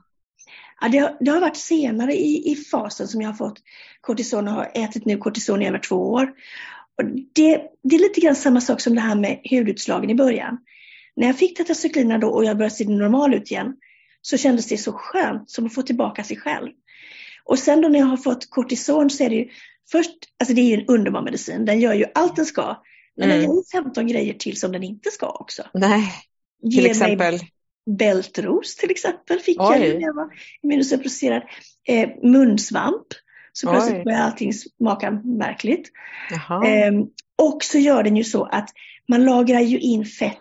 [0.81, 3.59] Ja, det, har, det har varit senare i, i fasen som jag har fått
[4.01, 6.33] kortison och har ätit nu kortison i över två år.
[6.99, 10.59] Och det, det är lite grann samma sak som det här med hudutslagen i början.
[11.17, 13.77] När jag fick tetracyklinerna då och jag började se normal ut igen
[14.23, 16.71] så kändes det så skönt som att få tillbaka sig själv.
[17.45, 19.49] Och sen då när jag har fått kortison så är det ju
[19.91, 22.83] först, alltså det är ju en underbar medicin, den gör ju allt den ska.
[23.17, 23.51] Men den Mm.
[23.51, 25.63] gör ju 15 grejer till som den inte ska också.
[25.75, 26.13] Nej,
[26.63, 27.41] till Ger mig exempel.
[27.99, 29.87] Bältros till exempel fick jag Oj.
[29.87, 30.29] ju när jag var
[30.63, 31.43] immunosuppresserad.
[31.89, 33.07] Eh, munsvamp,
[33.53, 33.73] så Oj.
[33.75, 35.91] plötsligt börjar allting smaka märkligt.
[36.67, 37.07] Ehm,
[37.39, 38.71] och så gör den ju så att
[39.09, 40.37] man lagrar ju in fett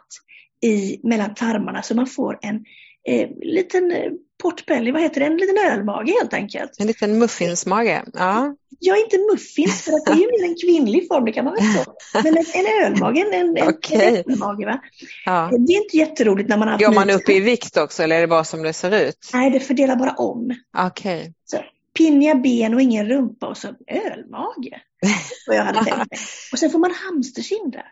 [0.61, 2.65] i, mellan tarmarna så man får en
[3.07, 6.71] eh, liten eh, portbelly, vad heter det, en liten ölmage helt enkelt.
[6.79, 8.03] En liten muffinsmage.
[8.13, 8.55] Ja.
[8.79, 11.45] Jag är inte muffins för att det är ju mer en kvinnlig form, det kan
[11.45, 11.93] man väl få.
[12.23, 14.07] Men en, en ölmage, en, en, Okej.
[14.07, 14.81] en äppelmage va.
[15.25, 15.49] ja.
[15.67, 18.21] Det är inte jätteroligt när man har Går man upp i vikt också eller är
[18.21, 19.29] det bara som det ser ut?
[19.33, 20.55] Nej, det fördelar bara om.
[20.77, 21.33] Okej.
[21.45, 21.57] Så,
[21.97, 24.81] pinniga ben och ingen rumpa och så ölmage.
[25.47, 26.07] Vad jag hade tänkt mig.
[26.51, 27.83] Och sen får man hamsterkinder.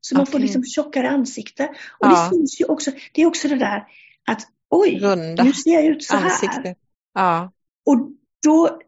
[0.00, 0.42] Så man får Okej.
[0.42, 1.64] liksom tjockare ansikte.
[1.98, 2.24] Och Ja.
[2.30, 3.84] det finns ju också, det är också det där
[4.26, 6.74] att oj, Runda nu ser jag ut så här.
[7.14, 7.52] Ja.
[7.86, 7.98] Och
[8.42, 8.80] då,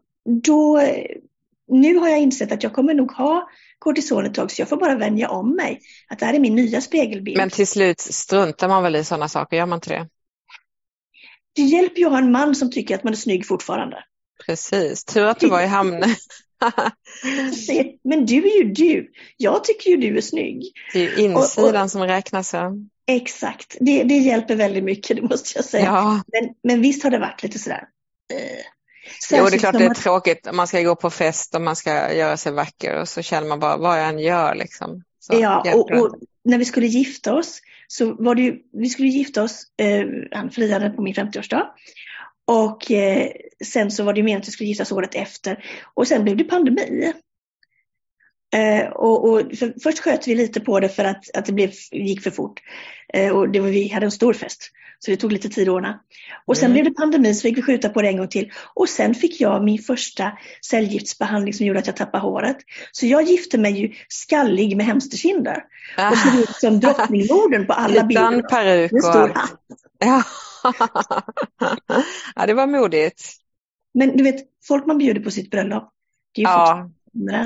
[0.43, 0.81] då
[1.67, 4.77] nu har jag insett att jag kommer nog ha kortison ett tag så jag får
[4.77, 5.81] bara vänja om mig.
[6.07, 7.37] Att det här är min nya spegelbild.
[7.37, 10.09] Men till slut struntar man väl i sådana saker, gör man inte det?
[11.55, 14.03] Det hjälper ju att ha en man som tycker att man är snygg fortfarande.
[14.45, 16.07] Precis, tur att du var i Hamne.
[18.03, 19.11] Men du är ju du.
[19.37, 20.63] Jag tycker ju du är snygg.
[20.93, 22.53] Det är ju insidan och, och, som räknas.
[22.53, 22.71] Ja.
[23.07, 25.85] Exakt, det, det hjälper väldigt mycket, det måste jag säga.
[25.85, 26.21] Ja.
[26.27, 27.83] Men, men visst har det varit lite sådär.
[28.33, 28.65] Eh.
[29.31, 29.97] Jo, det är klart det är att...
[29.97, 30.47] tråkigt.
[30.53, 33.59] Man ska gå på fest och man ska göra sig vacker och så känner man
[33.59, 34.55] bara vad jag än gör.
[34.55, 35.03] Liksom.
[35.19, 39.07] Så ja, och, och, när vi skulle gifta oss så var det ju, vi skulle
[39.07, 41.63] gifta oss, eh, han friade på min 50-årsdag.
[42.47, 43.31] Och eh,
[43.65, 45.65] sen så var det meningen att vi skulle giftas året efter.
[45.93, 47.13] Och sen blev det pandemi.
[48.55, 51.71] Eh, och, och för, först sköt vi lite på det för att, att det blev,
[51.91, 52.61] gick för fort.
[53.13, 54.71] Eh, och det var, vi hade en stor fest.
[54.99, 55.99] Så det tog lite tid att ordna.
[56.45, 56.73] Och sen mm.
[56.73, 58.51] blev det pandemi så fick vi skjuta på det en gång till.
[58.73, 60.31] Och sen fick jag min första
[60.61, 62.57] cellgiftsbehandling som gjorde att jag tappade håret.
[62.91, 65.63] Så jag gifte mig ju skallig med hemsterkinder.
[65.97, 66.11] Ah.
[66.11, 68.31] Och såg ut som drottningnorden på alla bilder.
[68.31, 69.59] Utan peruk och allt.
[69.99, 70.23] Ja.
[72.35, 73.21] ja, det var modigt.
[73.93, 74.35] Men du vet,
[74.67, 75.89] folk man bjuder på sitt bröllop,
[76.35, 76.89] det är ju, ja,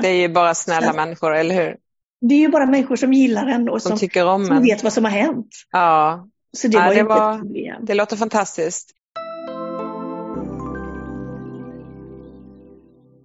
[0.02, 1.76] det är ju bara snälla människor, eller hur?
[2.20, 4.62] Det är ju bara människor som gillar en och som, som tycker om som en.
[4.62, 5.48] vet vad som har hänt.
[5.70, 8.90] Ja, så det ja, var det, var, det låter fantastiskt.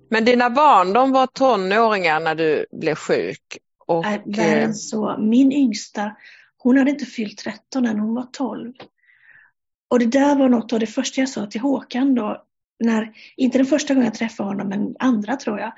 [0.09, 3.57] Men dina barn, de var tonåringar när du blev sjuk?
[3.87, 4.05] Och...
[4.37, 5.17] Äh, så.
[5.19, 6.15] Min yngsta,
[6.57, 8.73] hon hade inte fyllt 13 än, hon var 12.
[9.89, 12.45] Och det där var något av det första jag sa till Håkan då,
[12.83, 15.73] när, inte den första gången jag träffade honom, men andra tror jag,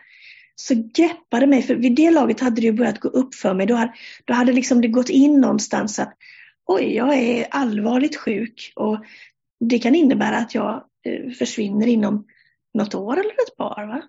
[0.56, 3.66] så greppade mig, för vid det laget hade det ju börjat gå upp för mig.
[3.66, 3.94] Då hade,
[4.26, 6.14] då hade liksom det gått in någonstans att
[6.66, 9.06] oj, jag är allvarligt sjuk och
[9.60, 12.26] det kan innebära att jag eh, försvinner inom
[12.74, 13.88] något år eller ett par.
[13.88, 14.02] Va?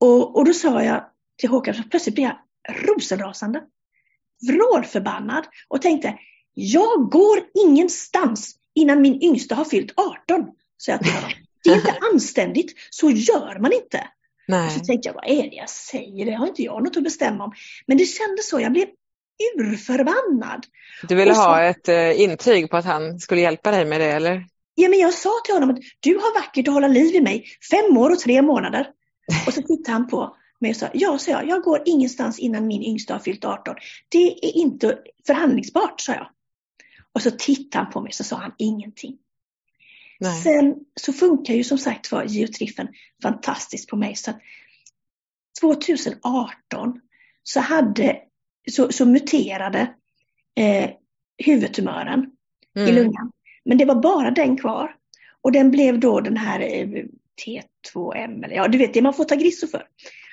[0.00, 1.04] Och, och då sa jag
[1.38, 2.38] till Håkan, så plötsligt blev jag
[2.88, 3.62] rosenrasande,
[4.48, 6.18] vrålförbannad och tänkte,
[6.54, 10.46] jag går ingenstans innan min yngsta har fyllt 18.
[10.76, 11.12] Så jag till
[11.64, 14.08] Det är inte anständigt, så gör man inte.
[14.48, 14.66] Nej.
[14.66, 16.26] Och så tänkte jag, vad är det jag säger?
[16.26, 17.52] Det har inte jag något att bestämma om.
[17.86, 18.86] Men det kändes så, jag blev
[19.58, 20.66] urförbannad.
[21.08, 24.12] Du ville så, ha ett uh, intyg på att han skulle hjälpa dig med det
[24.12, 24.46] eller?
[24.74, 27.44] Ja, men jag sa till honom att du har vackert att hålla liv i mig,
[27.70, 28.86] fem år och tre månader.
[29.46, 32.66] Och så tittade han på mig och sa, ja, så jag, jag går ingenstans innan
[32.66, 33.74] min yngsta har fyllt 18.
[34.08, 36.26] Det är inte förhandlingsbart, sa jag.
[37.14, 39.18] Och så tittade han på mig och så sa han ingenting.
[40.20, 40.42] Nej.
[40.42, 42.88] Sen så funkar ju som sagt var geotriffen
[43.22, 44.14] fantastiskt på mig.
[44.16, 44.32] Så
[45.60, 47.00] 2018
[47.42, 48.18] så hade
[48.70, 49.94] så, så muterade
[50.54, 50.90] eh,
[51.44, 52.30] huvudtumören
[52.76, 52.88] mm.
[52.88, 53.32] i lungan.
[53.64, 54.96] Men det var bara den kvar.
[55.40, 56.88] Och den blev då den här eh,
[57.46, 59.86] T2M, eller ja du vet det man får Tagrisso för.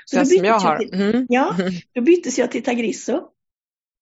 [0.05, 0.77] Så det då som jag har.
[0.77, 1.25] Till, mm.
[1.29, 1.55] Ja,
[1.93, 3.21] då byttes jag till Tagrisso.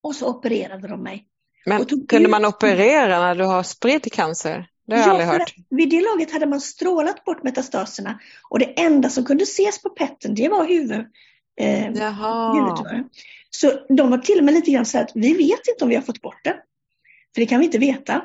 [0.04, 1.28] Och så opererade de mig.
[1.68, 4.68] Men kunde man operera när du har spridd cancer?
[4.88, 5.56] Det har jag aldrig hört.
[5.70, 9.90] Vid det laget hade man strålat bort metastaserna och det enda som kunde ses på
[9.90, 11.06] petten det var huvud,
[11.60, 11.84] eh,
[12.54, 13.10] huvudtumören.
[13.50, 15.96] Så de var till och med lite grann så att vi vet inte om vi
[15.96, 16.56] har fått bort det.
[17.34, 18.22] För det kan vi inte veta.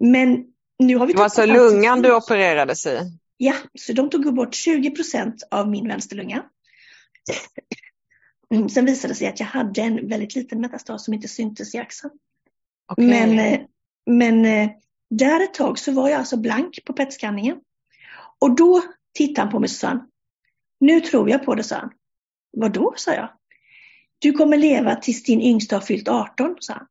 [0.00, 0.44] Men
[0.78, 1.12] nu har vi...
[1.12, 2.98] Det var alltså lungan du opererades i?
[3.36, 6.42] Ja, så de tog bort 20 procent av min vänsterlunga.
[8.70, 11.78] Sen visade det sig att jag hade en väldigt liten metastas som inte syntes i
[11.78, 12.12] axeln.
[12.90, 13.06] Okay.
[13.06, 13.60] Men, eh,
[14.06, 14.70] men eh,
[15.10, 17.56] där ett tag så var jag alltså blank på PET-skanningen.
[18.38, 18.82] Och då
[19.14, 20.00] tittade han på mig och sa
[20.80, 21.90] nu tror jag på det, sa han.
[22.56, 23.28] Vadå, sa jag.
[24.18, 26.86] Du kommer leva tills din yngsta har fyllt 18, sa han.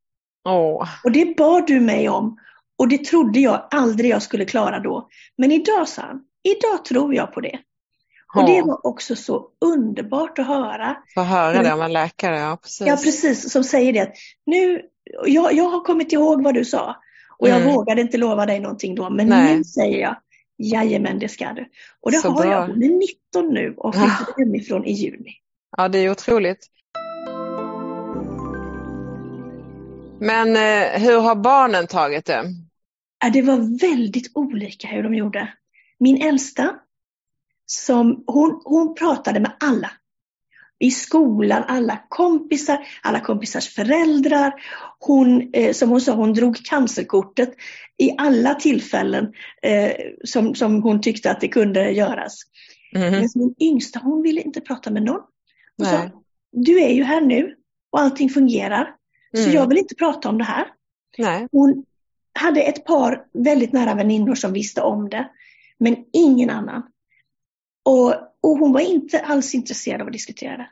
[0.55, 0.89] Oh.
[1.03, 2.38] Och det bad du mig om
[2.77, 5.09] och det trodde jag aldrig jag skulle klara då.
[5.38, 7.59] Men idag, sa han, idag tror jag på det.
[8.35, 10.97] Och det var också så underbart att höra.
[11.13, 12.88] Få höra det av en läkare, ja precis.
[12.88, 14.13] Ja precis, som säger det att
[14.45, 14.81] nu,
[15.25, 16.95] jag, jag har kommit ihåg vad du sa
[17.37, 17.73] och jag mm.
[17.73, 19.57] vågade inte lova dig någonting då, men Nej.
[19.57, 20.15] nu säger jag
[20.57, 21.69] Jajamän, det ska du.
[22.01, 22.51] Och det så har bra.
[22.51, 22.67] jag.
[22.67, 24.43] Hon är 19 nu och flyttade ja.
[24.43, 25.31] hemifrån i juni.
[25.77, 26.67] Ja, det är otroligt.
[30.19, 32.43] Men eh, hur har barnen tagit det?
[33.33, 35.53] det var väldigt olika hur de gjorde.
[35.99, 36.75] Min äldsta,
[37.65, 39.91] som, hon, hon pratade med alla.
[40.79, 44.53] I skolan, alla kompisar, alla kompisars föräldrar.
[44.99, 47.53] Hon, eh, som hon sa, hon drog cancerkortet
[47.97, 49.91] i alla tillfällen eh,
[50.23, 52.41] som, som hon tyckte att det kunde göras.
[52.95, 53.11] Mm.
[53.11, 55.21] Men min yngsta, hon ville inte prata med någon.
[55.77, 56.09] Hon sa,
[56.51, 57.55] du är ju här nu
[57.91, 58.95] och allting fungerar.
[59.35, 59.55] Så mm.
[59.55, 60.67] jag vill inte prata om det här.
[61.17, 61.47] Nej.
[61.51, 61.85] Hon
[62.33, 65.29] hade ett par väldigt nära väninnor som visste om det,
[65.77, 66.83] men ingen annan.
[67.85, 70.69] Och och hon var inte alls intresserad av att diskutera det.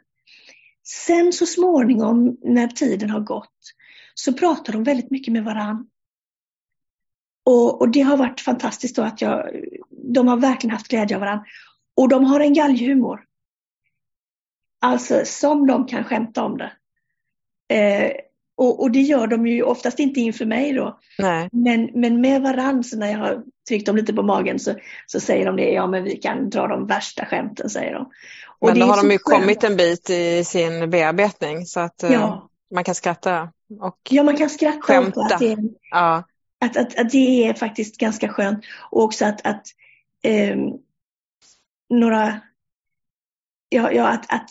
[0.84, 3.74] Sen så småningom när tiden har gått
[4.14, 5.90] så pratar de väldigt mycket med varann.
[7.46, 9.50] Och, och, det har varit fantastiskt då att jag,
[9.90, 11.46] de har verkligen haft glädje av varandra.
[11.96, 13.24] Och de har en galghumor.
[14.82, 16.72] Alltså som de kan skämta om det.
[17.76, 18.12] Eh,
[18.58, 21.00] och, och, det gör de ju oftast inte inför mig då.
[21.20, 21.50] Nej.
[21.52, 25.20] Men, men med varandra, så när jag har tryckt dem lite på magen så, så
[25.20, 28.10] säger de det, ja men vi kan dra de värsta skämten, säger de.
[28.60, 29.42] Och men då har de ju skönt.
[29.42, 32.50] kommit en bit i sin bearbetning så att eh, ja.
[32.74, 35.22] man kan skratta och Ja, man kan skratta skämta.
[35.22, 35.58] Att det,
[35.92, 36.24] ja.
[36.62, 38.66] att, att, att det är faktiskt ganska skönt.
[38.92, 39.64] Och också att, att
[40.24, 40.58] eh,
[41.90, 42.40] några,
[43.70, 44.50] ja, ja att, att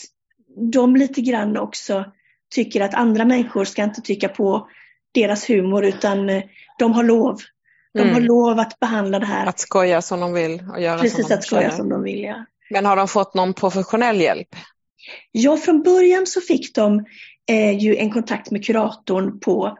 [0.73, 2.05] de lite grann också
[2.55, 4.69] tycker att andra människor ska inte tycka på
[5.15, 6.43] deras humor utan eh,
[6.79, 7.39] de har lov.
[7.95, 8.15] De mm.
[8.15, 9.47] har lov att behandla det här.
[9.47, 12.23] Att skoja som de vill och göra Precis, som de att skoja som de vill,
[12.23, 12.45] ja.
[12.71, 14.49] Men har de fått någon professionell hjälp?
[15.33, 17.05] Ja, från början så fick de
[17.51, 19.79] eh, ju en kontakt med kuratorn på,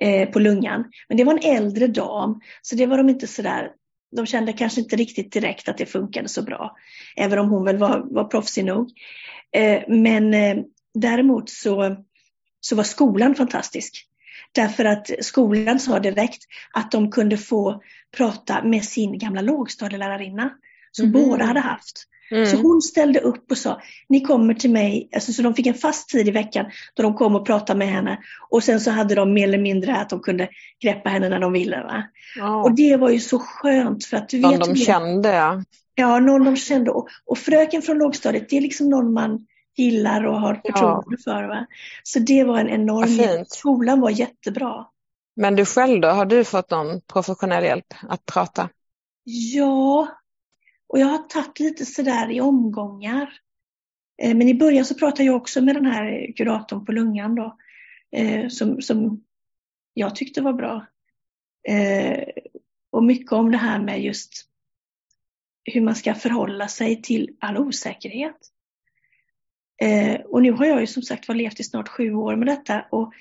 [0.00, 0.84] eh, på lungan.
[1.08, 3.70] Men det var en äldre dam, så det var de inte sådär
[4.16, 6.76] de kände kanske inte riktigt direkt att det funkade så bra.
[7.16, 8.90] Även om hon väl var, var proffsig nog.
[9.56, 10.56] Eh, men eh,
[10.94, 11.96] däremot så,
[12.60, 14.06] så var skolan fantastisk.
[14.52, 17.82] Därför att skolan sa direkt att de kunde få
[18.16, 20.50] prata med sin gamla lågstadielärarinna
[20.92, 21.22] som mm.
[21.22, 22.06] båda hade haft.
[22.30, 22.46] Mm.
[22.46, 25.74] Så hon ställde upp och sa, ni kommer till mig, alltså, så de fick en
[25.74, 28.18] fast tid i veckan då de kom och pratade med henne.
[28.50, 30.48] Och sen så hade de mer eller mindre att de kunde
[30.82, 31.82] greppa henne när de ville.
[31.82, 32.02] Va?
[32.40, 32.62] Oh.
[32.62, 34.64] Och det var ju så skönt för att du någon vet.
[34.64, 35.62] de kände ja.
[35.94, 36.90] Ja, någon de kände.
[36.90, 41.32] Och, och fröken från lågstadiet, det är liksom någon man gillar och har förtroende ja.
[41.32, 41.44] för.
[41.44, 41.66] Va?
[42.02, 43.44] Så det var en enorm.
[43.48, 44.86] Skolan var jättebra.
[45.36, 48.68] Men du själv då, har du fått någon professionell hjälp att prata?
[49.24, 50.08] Ja,
[50.88, 53.32] och jag har tagit lite sådär i omgångar.
[54.22, 57.56] Eh, men i början så pratade jag också med den här kuratorn på lungan då,
[58.12, 59.24] eh, som, som
[59.94, 60.86] jag tyckte var bra.
[61.68, 62.24] Eh,
[62.90, 64.46] och mycket om det här med just
[65.64, 68.36] hur man ska förhålla sig till all osäkerhet.
[70.24, 72.84] Och nu har jag ju som sagt var levt i snart sju år med detta
[72.90, 73.12] och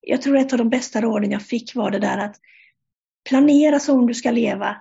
[0.00, 2.36] jag tror ett av de bästa råden jag fick var det där att
[3.28, 4.76] planera som du ska leva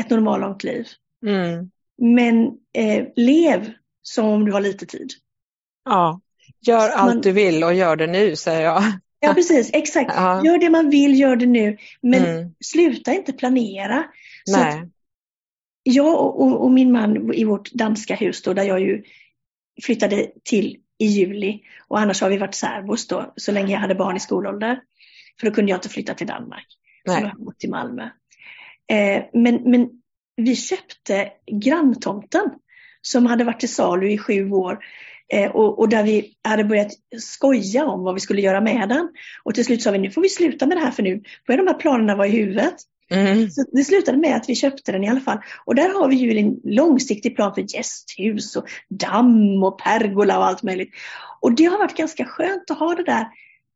[0.00, 0.86] ett normalt liv.
[1.26, 1.70] Mm.
[1.98, 5.10] Men eh, lev som om du har lite tid.
[5.84, 6.20] Ja,
[6.60, 7.20] gör allt man...
[7.20, 8.82] du vill och gör det nu säger jag.
[9.20, 10.10] Ja precis, exakt.
[10.14, 10.44] Ja.
[10.44, 11.76] Gör det man vill, gör det nu.
[12.00, 12.54] Men mm.
[12.64, 14.04] sluta inte planera.
[14.44, 14.90] Så Nej.
[15.82, 19.02] jag och, och, min man i vårt danska hus då, där jag ju
[19.82, 23.94] flyttade till i juli och annars har vi varit särbos då så länge jag hade
[23.94, 24.80] barn i skolålder.
[25.40, 26.66] För då kunde jag inte flytta till Danmark.
[27.04, 27.16] Nej.
[27.16, 28.02] Så jag har bott i Malmö.
[28.92, 29.88] Eh, men, men
[30.36, 32.50] vi köpte granntomten
[33.02, 34.78] som hade varit till salu i sju år
[35.32, 39.08] eh, och, och, där vi hade börjat skoja om vad vi skulle göra med den.
[39.42, 41.58] Och till slut sa vi nu får vi sluta med det här för nu börjar
[41.58, 42.74] de här planerna vara i huvudet.
[43.10, 43.50] Mm.
[43.50, 45.38] Så det slutade med att vi köpte den i alla fall.
[45.64, 50.46] Och där har vi ju en långsiktig plan för gästhus och damm och pergola och
[50.46, 50.90] allt möjligt.
[51.40, 53.26] Och det har varit ganska skönt att ha det där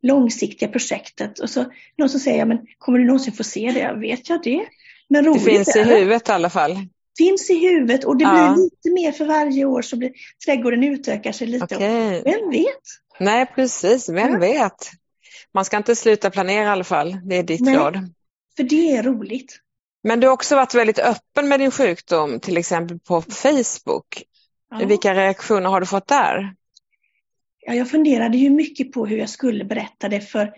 [0.03, 1.39] långsiktiga projektet.
[1.39, 1.65] Och så
[1.99, 4.01] någon som säger, ja, men kommer du någonsin få se det?
[4.01, 4.67] Vet jag det?
[5.09, 6.79] Men roligt det finns i huvudet i alla fall.
[7.19, 8.55] Finns i huvudet och det ja.
[8.55, 10.13] blir lite mer för varje år så blir
[10.47, 11.65] trädgården utökar sig lite.
[11.65, 12.23] Okay.
[12.25, 12.83] Vem vet?
[13.21, 14.39] Nej precis, vem ja.
[14.39, 14.91] vet?
[15.55, 18.11] Man ska inte sluta planera i alla fall, det är ditt Nej, råd.
[18.59, 19.61] För det är roligt.
[20.03, 24.23] Men du har också varit väldigt öppen med din sjukdom, till exempel på Facebook.
[24.71, 24.87] Ja.
[24.87, 26.55] Vilka reaktioner har du fått där?
[27.61, 30.53] Ja, jag funderade ju mycket på hur jag skulle berätta det för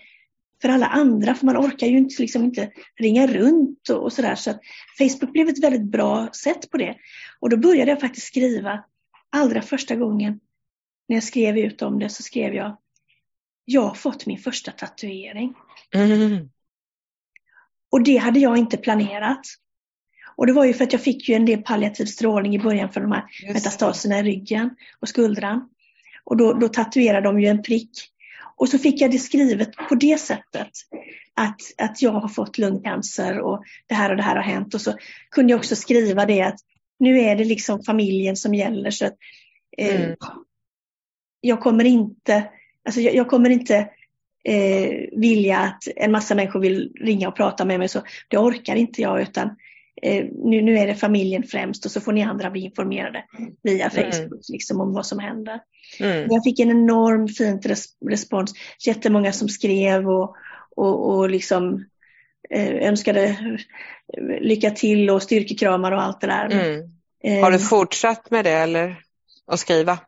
[0.62, 4.34] för alla andra, för man orkar ju inte, liksom inte ringa runt och, och sådär.
[4.34, 4.60] Så att
[4.98, 6.96] Facebook blev ett väldigt bra sätt på det.
[7.40, 8.84] Och då började jag faktiskt skriva,
[9.30, 10.40] allra första gången
[11.08, 12.76] när jag skrev ut om det så skrev jag,
[13.64, 15.54] jag har fått min första tatuering.
[15.94, 16.50] Mm.
[17.90, 19.40] Och det hade jag inte planerat.
[20.36, 22.92] Och det var ju för att jag fick ju en del palliativ strålning i början
[22.92, 23.54] för de här Just.
[23.54, 25.68] metastaserna i ryggen och skuldran.
[26.24, 27.90] Och då, då tatuerade de ju en prick
[28.60, 30.70] och så fick jag det skrivet på det sättet.
[31.34, 34.74] Att, att jag har fått lungcancer och det här och det här har hänt.
[34.74, 34.94] Och så
[35.30, 36.58] kunde jag också skriva det att
[36.98, 38.90] nu är det liksom familjen som gäller.
[38.90, 39.14] Så att,
[39.76, 40.16] eh, mm.
[41.40, 42.50] Jag kommer inte,
[42.84, 43.88] alltså jag, jag kommer inte
[44.44, 47.88] eh, vilja att en massa människor vill ringa och prata med mig.
[47.88, 49.56] Så det orkar inte jag utan
[50.02, 53.24] eh, nu, nu är det familjen främst och så får ni andra bli informerade
[53.62, 53.90] via mm.
[53.90, 54.40] Facebook mm.
[54.48, 55.60] liksom, om vad som händer.
[56.00, 56.26] Mm.
[56.30, 58.52] Jag fick en enorm fint res respons.
[58.86, 60.36] Jättemånga som skrev och,
[60.76, 61.84] och, och liksom
[62.50, 63.36] eh, önskade
[64.40, 66.46] lycka till och styrkekramar och allt det där.
[66.46, 67.42] Mm.
[67.42, 68.96] Har du fortsatt med det eller?
[69.50, 69.98] att skriva?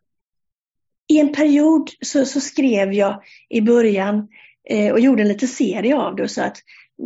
[1.13, 4.29] I en period så, så skrev jag i början
[4.69, 6.29] eh, och gjorde en liten serie av det.
[6.29, 6.57] Så att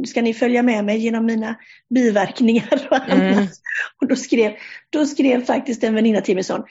[0.07, 1.57] ska ni följa med mig genom mina
[1.95, 3.13] biverkningar och annat.
[3.13, 3.47] Mm.
[4.01, 4.53] Och då skrev,
[4.91, 6.65] då skrev faktiskt en väninna till mig sån.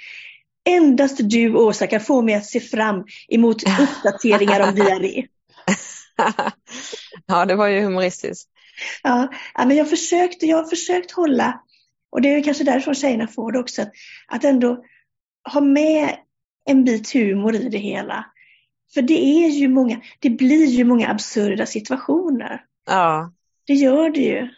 [0.69, 5.25] Endast du Åsa kan få mig att se fram emot uppdateringar om diarré.
[7.25, 8.49] ja, det var ju humoristiskt.
[9.03, 11.61] Ja, men jag, försökte, jag har försökt hålla,
[12.11, 13.85] och det är kanske därifrån tjejerna får det också,
[14.27, 14.83] att ändå
[15.53, 16.17] ha med
[16.65, 18.25] en bit humor i det hela.
[18.93, 22.61] För det är ju många, det blir ju många absurda situationer.
[22.87, 23.31] Ja.
[23.67, 24.49] Det gör det ju.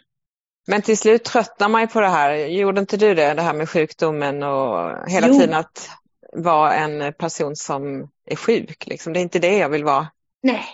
[0.66, 2.34] Men till slut tröttnar man ju på det här.
[2.34, 5.38] Gjorde inte du det, det här med sjukdomen och hela jo.
[5.38, 5.90] tiden att
[6.32, 8.86] vara en person som är sjuk?
[8.86, 9.12] Liksom.
[9.12, 10.06] Det är inte det jag vill vara.
[10.42, 10.64] Nej,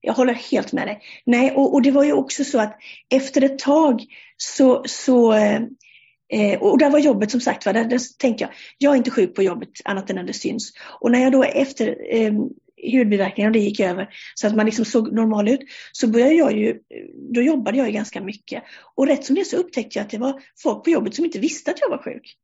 [0.00, 1.02] jag håller helt med dig.
[1.26, 2.76] Nej, och, och det var ju också så att
[3.10, 4.04] efter ett tag
[4.36, 5.32] så, så
[6.32, 9.10] eh, och där var jobbet som sagt var, där, där tänkte jag, jag är inte
[9.10, 10.72] sjuk på jobbet annat än när det syns.
[11.00, 12.32] Och när jag då efter eh,
[12.92, 15.60] hudbiverkningarna det gick över så att man liksom såg normal ut,
[15.92, 16.78] så började jag ju,
[17.34, 18.62] då jobbade jag ju ganska mycket.
[18.94, 21.38] Och rätt som det så upptäckte jag att det var folk på jobbet som inte
[21.38, 22.36] visste att jag var sjuk.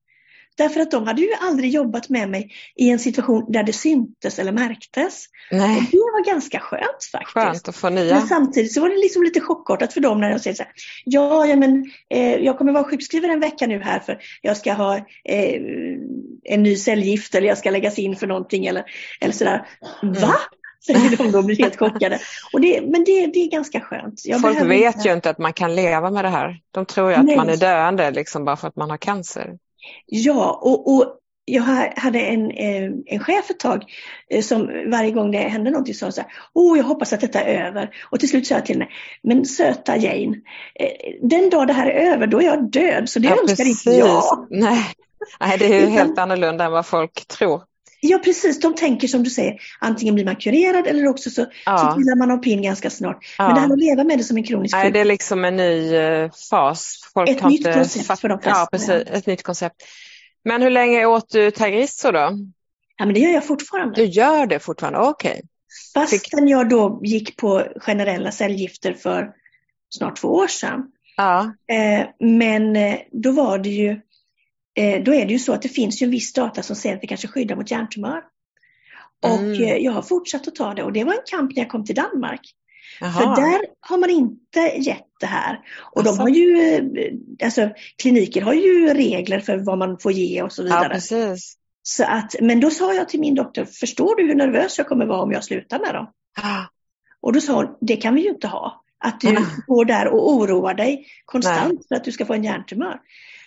[0.59, 4.39] Därför att de hade ju aldrig jobbat med mig i en situation där det syntes
[4.39, 5.25] eller märktes.
[5.51, 5.77] Nej.
[5.77, 7.35] Och det var ganska skönt faktiskt.
[7.35, 8.15] Skönt att få nya.
[8.15, 10.73] Men samtidigt så var det liksom lite chockartat för dem när de säger så här,
[11.05, 14.73] ja, ja men eh, jag kommer vara sjukskriven en vecka nu här för jag ska
[14.73, 15.61] ha eh,
[16.45, 18.85] en ny cellgift eller jag ska läggas in för någonting eller,
[19.21, 19.67] eller sådär.
[20.03, 20.15] Mm.
[20.15, 20.35] Va?
[20.87, 22.19] Säger de då blir helt chockade.
[22.53, 24.23] Och det, men det, det är ganska skönt.
[24.25, 25.09] Jag Folk vet inte...
[25.09, 26.61] ju inte att man kan leva med det här.
[26.71, 27.37] De tror ju att Nej.
[27.37, 29.59] man är döende liksom bara för att man har cancer.
[30.07, 31.63] Ja, och, och jag
[31.97, 33.85] hade en, eh, en chef ett tag
[34.31, 37.41] eh, som varje gång det hände någonting sa så här, oh jag hoppas att detta
[37.41, 37.91] är över.
[38.11, 38.91] Och till slut sa jag till henne,
[39.23, 40.37] men söta Jane,
[40.75, 43.65] eh, den dag det här är över då är jag död så det ja, önskar
[43.65, 43.87] precis.
[43.87, 44.47] inte jag.
[44.51, 44.85] Nej.
[45.41, 47.63] Nej, det är ju helt annorlunda än vad folk tror.
[48.01, 51.79] Ja precis, de tänker som du säger, antingen blir man kurerad eller också så, ja.
[51.79, 53.35] så trillar man av pinn ganska snart.
[53.39, 53.47] Ja.
[53.47, 54.93] Men det här att leva med det som en kronisk sjukdom.
[54.93, 57.11] det är liksom en ny uh, fas.
[57.15, 58.21] Folk ett nytt koncept fatt...
[58.21, 58.61] för de flesta.
[58.61, 59.83] Ja, precis, ett nytt koncept.
[60.45, 62.39] Men hur länge åt du Tagrisso då?
[62.97, 63.95] Ja, men det gör jag fortfarande.
[63.95, 65.31] Du gör det fortfarande, okej.
[65.31, 65.43] Okay.
[65.95, 69.31] Fastän jag då gick på generella cellgifter för
[69.91, 70.83] snart två år sedan.
[71.17, 71.53] Ja.
[71.73, 73.97] Eh, men eh, då var det ju Eh,
[75.05, 77.01] då är det ju så att det finns ju en viss data som säger att
[77.01, 78.23] det kanske skyddar mot hjärntumör.
[79.23, 79.63] Och mm.
[79.63, 81.85] Eh, jag har fortsatt att ta det och det var en kamp när jag kom
[81.85, 82.41] till Danmark.
[83.03, 83.21] Aha.
[83.21, 85.61] För där har man inte gett det här.
[85.93, 86.15] Och alltså.
[86.15, 87.71] de har ju, eh, alltså
[88.03, 91.01] kliniker har ju regler för vad man får ge och så vidare.
[91.11, 91.37] Ja.
[91.83, 95.07] Så att, men då sa jag till min doktor, förstår du hur nervös jag kommer
[95.07, 96.07] vara om jag slutar med dem?
[96.43, 96.65] Ah.
[97.21, 98.85] Och då sa hon, det kan vi ju inte ha.
[98.99, 99.43] Att du ah.
[99.67, 101.83] går där och oroar dig konstant Nej.
[101.89, 103.01] för att du ska få en hjärntumör.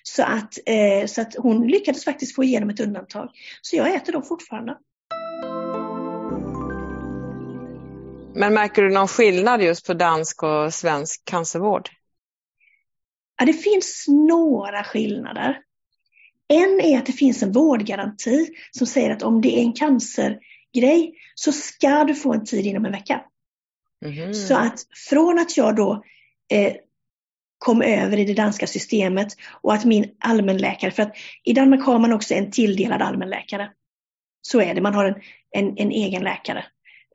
[0.03, 3.29] Så att, eh, så att hon lyckades faktiskt få igenom ett undantag.
[3.61, 4.77] Så jag äter dem fortfarande.
[8.35, 11.89] Men märker du någon skillnad just på dansk och svensk cancervård?
[13.37, 15.61] Ja, det finns några skillnader.
[16.47, 21.13] En är att det finns en vårdgaranti som säger att om det är en cancergrej
[21.35, 23.21] så ska du få en tid inom en vecka.
[24.05, 24.33] Mm.
[24.33, 26.03] Så att från att jag då
[26.53, 26.73] eh,
[27.61, 29.27] kom över i det danska systemet
[29.61, 33.69] och att min allmänläkare, för att i Danmark har man också en tilldelad allmänläkare.
[34.41, 35.15] Så är det, man har en,
[35.51, 36.65] en, en egen läkare.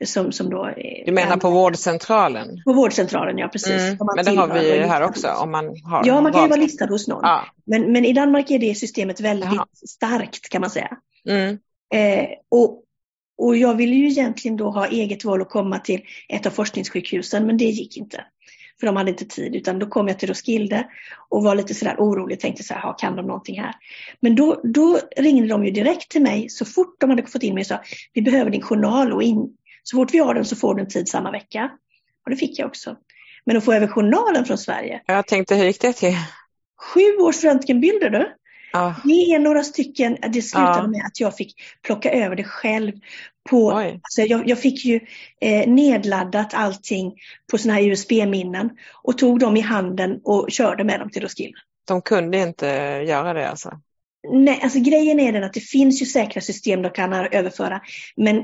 [0.05, 0.71] Som, som då
[1.07, 2.63] du menar på vårdcentralen?
[2.65, 3.71] På vårdcentralen, ja precis.
[3.71, 6.49] Mm, men det har vi ju här också om man har Ja, man kan ju
[6.49, 7.21] vara listad hos någon.
[7.23, 7.45] Ja.
[7.67, 9.67] Men, men i Danmark är det systemet väldigt Jaha.
[9.89, 10.97] starkt kan man säga.
[11.29, 11.59] Mm.
[11.95, 12.83] Eh, och,
[13.39, 17.47] och jag ville ju egentligen då ha eget val att komma till ett av forskningssjukhusen,
[17.47, 18.25] men det gick inte
[18.81, 19.57] för de hade inte tid.
[19.57, 20.87] Utan då kom jag till Roskilde
[21.29, 23.75] och var lite sådär orolig, tänkte så här, kan de någonting här?
[24.21, 27.55] Men då, då ringde de ju direkt till mig så fort de hade fått in
[27.55, 27.81] mig och sa,
[28.13, 30.89] vi behöver din journal och in, så fort vi har den så får du en
[30.89, 31.71] tid samma vecka.
[32.25, 32.97] Och det fick jag också.
[33.47, 35.03] Men att få över journalen från Sverige.
[35.07, 36.17] Jag tänkte, hur gick det till?
[36.95, 38.33] Sju års röntgenbilder du.
[38.77, 38.95] Ja.
[39.05, 40.87] Det är några stycken, det slutade ja.
[40.87, 42.93] med att jag fick plocka över det själv.
[43.51, 45.01] På, alltså jag, jag fick ju
[45.41, 47.15] eh, nedladdat allting
[47.51, 48.71] på sådana här USB-minnen
[49.03, 51.59] och tog dem i handen och körde med dem till Roskilde.
[51.87, 52.67] De kunde inte
[53.07, 53.81] göra det alltså?
[54.33, 57.81] Nej, alltså grejen är den att det finns ju säkra system de kan överföra
[58.17, 58.43] men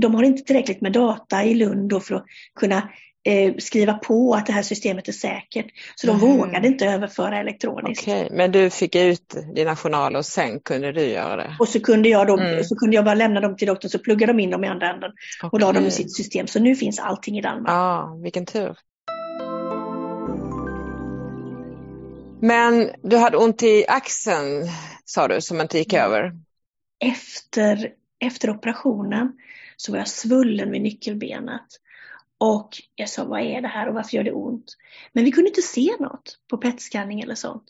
[0.00, 2.24] de har inte tillräckligt med data i Lund för att
[2.54, 2.88] kunna
[3.24, 5.66] eh, skriva på att det här systemet är säkert.
[5.94, 6.36] Så de mm.
[6.36, 8.02] vågade inte överföra elektroniskt.
[8.02, 8.36] Okej, okay.
[8.36, 11.56] men du fick ut dina journaler och sen kunde du göra det?
[11.58, 12.64] Och så kunde jag, då, mm.
[12.64, 14.90] så kunde jag bara lämna dem till doktorn så pluggade de in dem i andra
[14.90, 15.10] änden
[15.42, 15.48] okay.
[15.52, 16.46] och la dem i sitt system.
[16.46, 17.68] Så nu finns allting i Danmark.
[17.68, 18.76] Ja, ah, vilken tur.
[22.42, 24.68] Men du hade ont i axeln
[25.04, 26.32] sa du som inte gick över?
[27.00, 29.32] efter, efter operationen
[29.76, 31.66] så var jag svullen vid nyckelbenet.
[32.40, 34.76] Och jag sa, vad är det här och varför gör det ont?
[35.12, 37.64] Men vi kunde inte se något på PET-scanning eller sånt.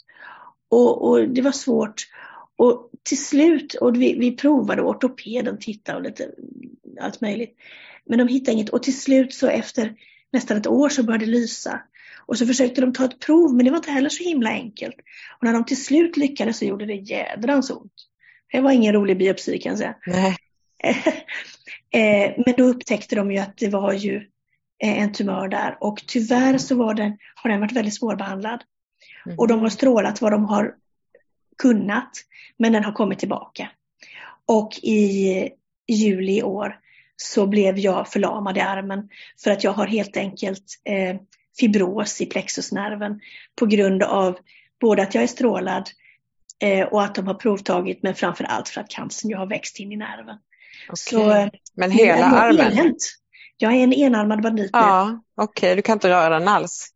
[0.69, 2.03] Och, och, det var svårt.
[2.57, 6.31] Och till slut, och vi, vi provade ortopeden titta och lite
[7.01, 7.57] allt möjligt.
[8.07, 9.95] Men de hittade inget och till slut så efter
[10.33, 11.81] nästan ett år så började det lysa.
[12.27, 14.97] Och så försökte de ta ett prov men det var inte heller så himla enkelt.
[15.39, 17.95] Och när de till slut lyckades så gjorde det jädrans ont.
[18.53, 19.95] Det var ingen rolig biopsi kan jag säga.
[20.07, 20.37] Nej.
[21.93, 24.27] Eh, men då upptäckte de ju att det var ju
[24.81, 28.63] en tumör där och tyvärr så var den, har den varit väldigt svårbehandlad.
[29.27, 29.39] Mm.
[29.39, 30.75] Och de har strålat vad de har
[31.59, 32.11] kunnat
[32.59, 33.71] men den har kommit tillbaka.
[34.47, 35.49] Och i
[35.89, 36.79] juli i år
[37.17, 39.09] så blev jag förlamad i armen
[39.45, 41.17] för att jag har helt enkelt eh,
[41.61, 43.21] fibros i plexusnerven
[43.57, 44.39] på grund av
[44.81, 45.89] både att jag är strålad
[46.63, 49.79] eh, och att de har provtagit men framför allt för att cancern ju har växt
[49.79, 50.39] in i nerven.
[50.85, 50.97] Okay.
[50.97, 52.67] Så, eh, men hela armen?
[52.67, 53.20] Enhänt.
[53.63, 55.75] Jag är en enarmad bandit Ja, okej, okay.
[55.75, 56.89] du kan inte röra den alls?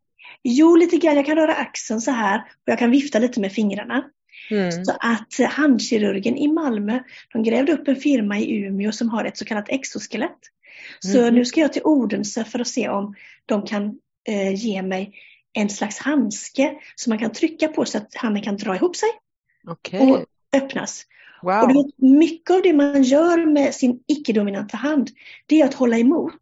[0.43, 1.17] Jo, lite grann.
[1.17, 4.05] Jag kan röra axeln så här och jag kan vifta lite med fingrarna.
[4.51, 4.85] Mm.
[4.85, 7.01] Så att handkirurgen i Malmö,
[7.33, 10.39] de grävde upp en firma i Umeå som har ett så kallat exoskelett.
[10.99, 11.35] Så mm.
[11.35, 13.15] nu ska jag till Odense för att se om
[13.47, 13.99] de kan
[14.29, 15.15] eh, ge mig
[15.53, 19.09] en slags handske som man kan trycka på så att handen kan dra ihop sig
[19.71, 20.01] okay.
[20.01, 20.25] och
[20.57, 21.07] öppnas.
[21.45, 21.63] Wow.
[21.63, 25.11] Och du vet, mycket av det man gör med sin icke-dominanta hand,
[25.47, 26.41] det är att hålla emot.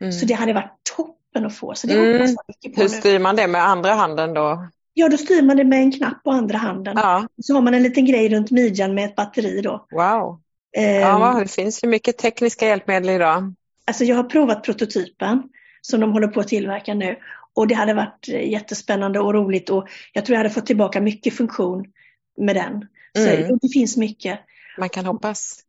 [0.00, 0.12] Mm.
[0.12, 1.74] Så det hade varit toppen att få.
[1.74, 2.36] Så det mm.
[2.76, 4.68] Hur styr man det med andra handen då?
[4.94, 6.94] Ja, då styr man det med en knapp på andra handen.
[6.96, 7.26] Ja.
[7.42, 9.86] Så har man en liten grej runt midjan med ett batteri då.
[9.90, 10.40] Wow.
[10.78, 13.54] Um, ja, det finns ju mycket tekniska hjälpmedel idag.
[13.84, 15.42] Alltså jag har provat prototypen
[15.80, 17.16] som de håller på att tillverka nu.
[17.54, 21.36] Och det hade varit jättespännande och roligt och jag tror jag hade fått tillbaka mycket
[21.36, 21.84] funktion
[22.36, 22.88] med den.
[23.16, 23.58] Så mm.
[23.62, 24.40] det finns mycket.
[24.78, 25.60] Man kan hoppas.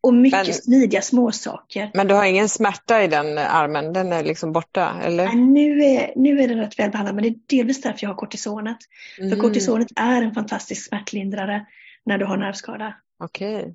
[0.00, 1.90] Och mycket men, smidiga småsaker.
[1.94, 3.92] Men du har ingen smärta i den armen?
[3.92, 4.94] Den är liksom borta?
[5.02, 5.24] Eller?
[5.24, 8.16] Nej, nu, är, nu är den rätt välbehandlad men det är delvis därför jag har
[8.16, 8.76] kortisonet.
[9.18, 9.30] Mm.
[9.30, 11.66] För kortisonet är en fantastisk smärtlindrare
[12.04, 12.94] när du har nervskada.
[13.18, 13.56] Okej.
[13.56, 13.72] Okay.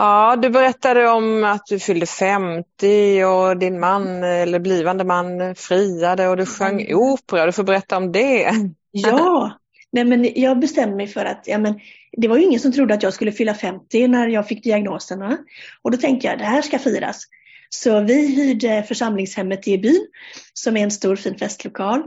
[0.00, 6.28] Ja, du berättade om att du fyllde 50 och din man eller blivande man friade
[6.28, 6.98] och du sjöng mm.
[6.98, 7.46] opera.
[7.46, 8.52] Du får berätta om det.
[8.90, 9.58] Ja,
[9.92, 11.80] nej men jag bestämde mig för att ja, men
[12.12, 15.38] det var ju ingen som trodde att jag skulle fylla 50 när jag fick diagnoserna.
[15.82, 17.24] Och då tänkte jag det här ska firas.
[17.68, 20.06] Så vi hyrde församlingshemmet i byn
[20.52, 22.02] som är en stor fin festlokal.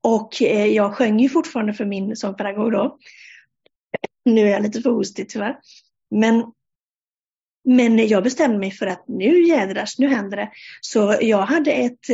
[0.00, 2.98] Och eh, jag sjöng ju fortfarande för min sångpedagog då.
[4.24, 5.56] Nu är jag lite för hostig tyvärr.
[6.10, 6.44] Men
[7.64, 10.50] men jag bestämde mig för att nu jädras, nu händer det.
[10.80, 12.10] Så jag hade ett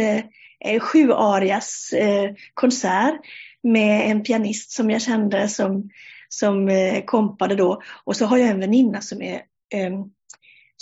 [0.65, 3.21] eh, sju arias eh, konsert
[3.63, 5.91] med en pianist som jag kände som,
[6.29, 7.83] som eh, kompade då.
[8.05, 9.35] Och så har jag en väninna som är
[9.75, 10.05] eh,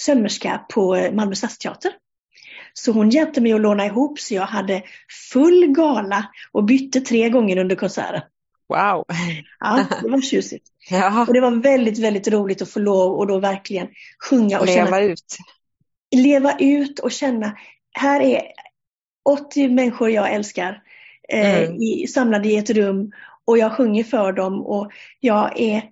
[0.00, 1.92] sömmerska på Malmö stadsteater.
[2.72, 4.82] Så hon hjälpte mig att låna ihop så jag hade
[5.32, 8.22] full gala och bytte tre gånger under konserten.
[8.68, 9.04] Wow!
[9.60, 10.66] Ja, det var tjusigt.
[10.90, 11.26] Ja.
[11.28, 13.88] Och det var väldigt, väldigt roligt att få lov och då verkligen
[14.30, 15.36] sjunga och leva känna, ut.
[16.16, 17.56] Leva ut och känna,
[17.92, 18.42] här är
[19.24, 20.82] 80 människor jag älskar
[21.32, 21.82] eh, mm.
[21.82, 23.12] i, samlade i ett rum
[23.44, 25.82] och jag sjunger för dem och jag är,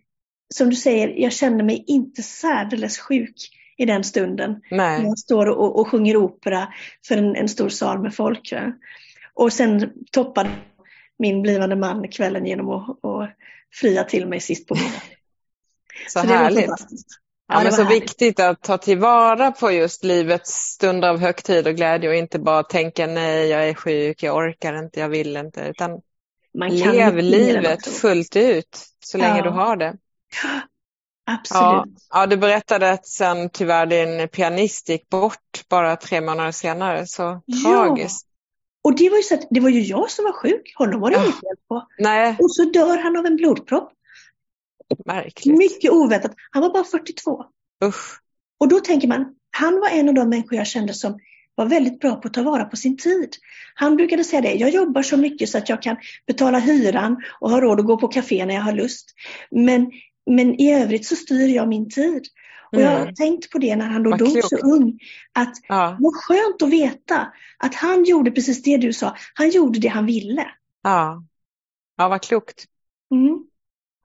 [0.54, 4.60] som du säger, jag känner mig inte särdeles sjuk i den stunden.
[4.70, 5.02] Nej.
[5.02, 6.68] Jag står och, och sjunger opera
[7.08, 8.52] för en, en stor sal med folk.
[8.52, 8.72] Ja.
[9.34, 10.50] Och sen toppade
[11.18, 13.30] min blivande man kvällen genom att, att
[13.72, 14.92] fria till mig sist på middagen.
[16.08, 16.70] Så, så härligt.
[17.48, 18.02] Ja, men så härligt.
[18.02, 22.62] viktigt att ta tillvara på just livets stunder av högtid och glädje och inte bara
[22.62, 25.60] tänka nej, jag är sjuk, jag orkar inte, jag vill inte.
[25.60, 26.00] Utan
[26.70, 29.42] lev livet fullt ut så länge ja.
[29.42, 29.96] du har det.
[31.30, 31.62] Absolut.
[31.62, 37.06] Ja, ja, du berättade att sen tyvärr din pianist gick bort bara tre månader senare.
[37.06, 37.70] Så ja.
[37.70, 38.26] tragiskt.
[38.82, 41.10] Och det var ju så att det var ju jag som var sjuk, honom var
[41.10, 41.86] det inget fel på.
[41.98, 42.36] Nej.
[42.40, 43.92] Och så dör han av en blodpropp.
[45.04, 45.58] Märkligt.
[45.58, 46.34] Mycket oväntat.
[46.50, 47.44] Han var bara 42.
[47.84, 48.20] Usch.
[48.58, 51.18] Och då tänker man, han var en av de människor jag kände som
[51.54, 53.28] var väldigt bra på att ta vara på sin tid.
[53.74, 57.50] Han brukade säga det, jag jobbar så mycket så att jag kan betala hyran och
[57.50, 59.14] ha råd att gå på café när jag har lust.
[59.50, 59.90] Men,
[60.30, 62.22] men i övrigt så styr jag min tid.
[62.72, 63.14] Och jag har mm.
[63.14, 64.48] tänkt på det när han då vad dog klokt.
[64.48, 64.98] så ung.
[65.32, 65.96] Att ja.
[66.00, 69.16] vad skönt att veta att han gjorde precis det du sa.
[69.34, 70.46] Han gjorde det han ville.
[70.82, 71.24] Ja,
[71.96, 72.64] ja vad klokt.
[73.10, 73.44] Mm.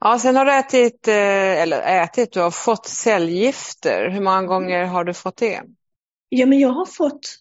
[0.04, 4.10] Ja, sen har du ätit, eh, eller ätit, du har fått cellgifter.
[4.10, 5.62] Hur många gånger har du fått det?
[6.28, 7.36] Ja, men jag har fått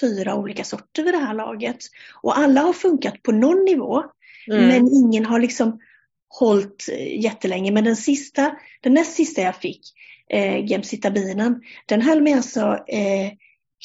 [0.00, 1.78] fyra olika sorter vid det här laget.
[2.22, 4.02] Och alla har funkat på någon nivå.
[4.50, 4.68] Mm.
[4.68, 5.80] Men ingen har liksom
[6.28, 6.88] hållit
[7.22, 7.72] jättelänge.
[7.72, 9.80] Men den sista, den näst sista jag fick,
[10.30, 13.32] eh, gemcitabinen, den höll mig alltså eh,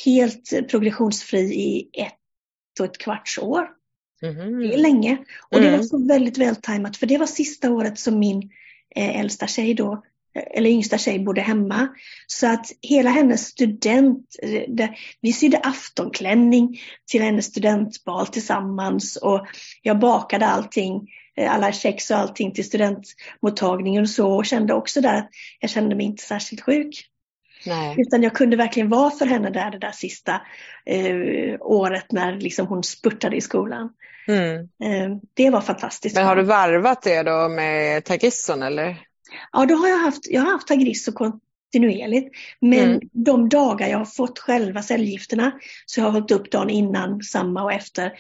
[0.05, 3.76] helt progressionsfri i ett och ett kvarts år.
[4.22, 4.59] Mm.
[4.59, 5.18] Det är länge.
[5.51, 5.84] Och det var mm.
[5.84, 8.49] så väldigt vältajmat för det var sista året som min
[8.95, 10.03] eh, äldsta tjej då,
[10.53, 11.88] eller yngsta tjej bodde hemma.
[12.28, 14.36] Så att hela hennes student,
[14.68, 16.80] det, vi sydde aftonklänning
[17.11, 19.47] till hennes studentbal tillsammans och
[19.82, 25.01] jag bakade allting, eh, alla kex och allting till studentmottagningen och så och kände också
[25.01, 27.09] där att jag kände mig inte särskilt sjuk.
[27.68, 27.95] Nej.
[27.97, 30.41] Utan jag kunde verkligen vara för henne där det där sista
[30.86, 33.89] eh, året när liksom hon spurtade i skolan.
[34.28, 34.59] Mm.
[34.59, 36.15] Eh, det var fantastiskt.
[36.15, 38.97] Men har du varvat det då med Tagisson eller?
[39.51, 42.36] Ja, då har jag haft, jag har haft Tagrisso kontinuerligt.
[42.61, 42.99] Men mm.
[43.11, 45.51] de dagar jag har fått själva cellgifterna
[45.86, 48.13] så har jag hållit upp dagen innan, samma och efter.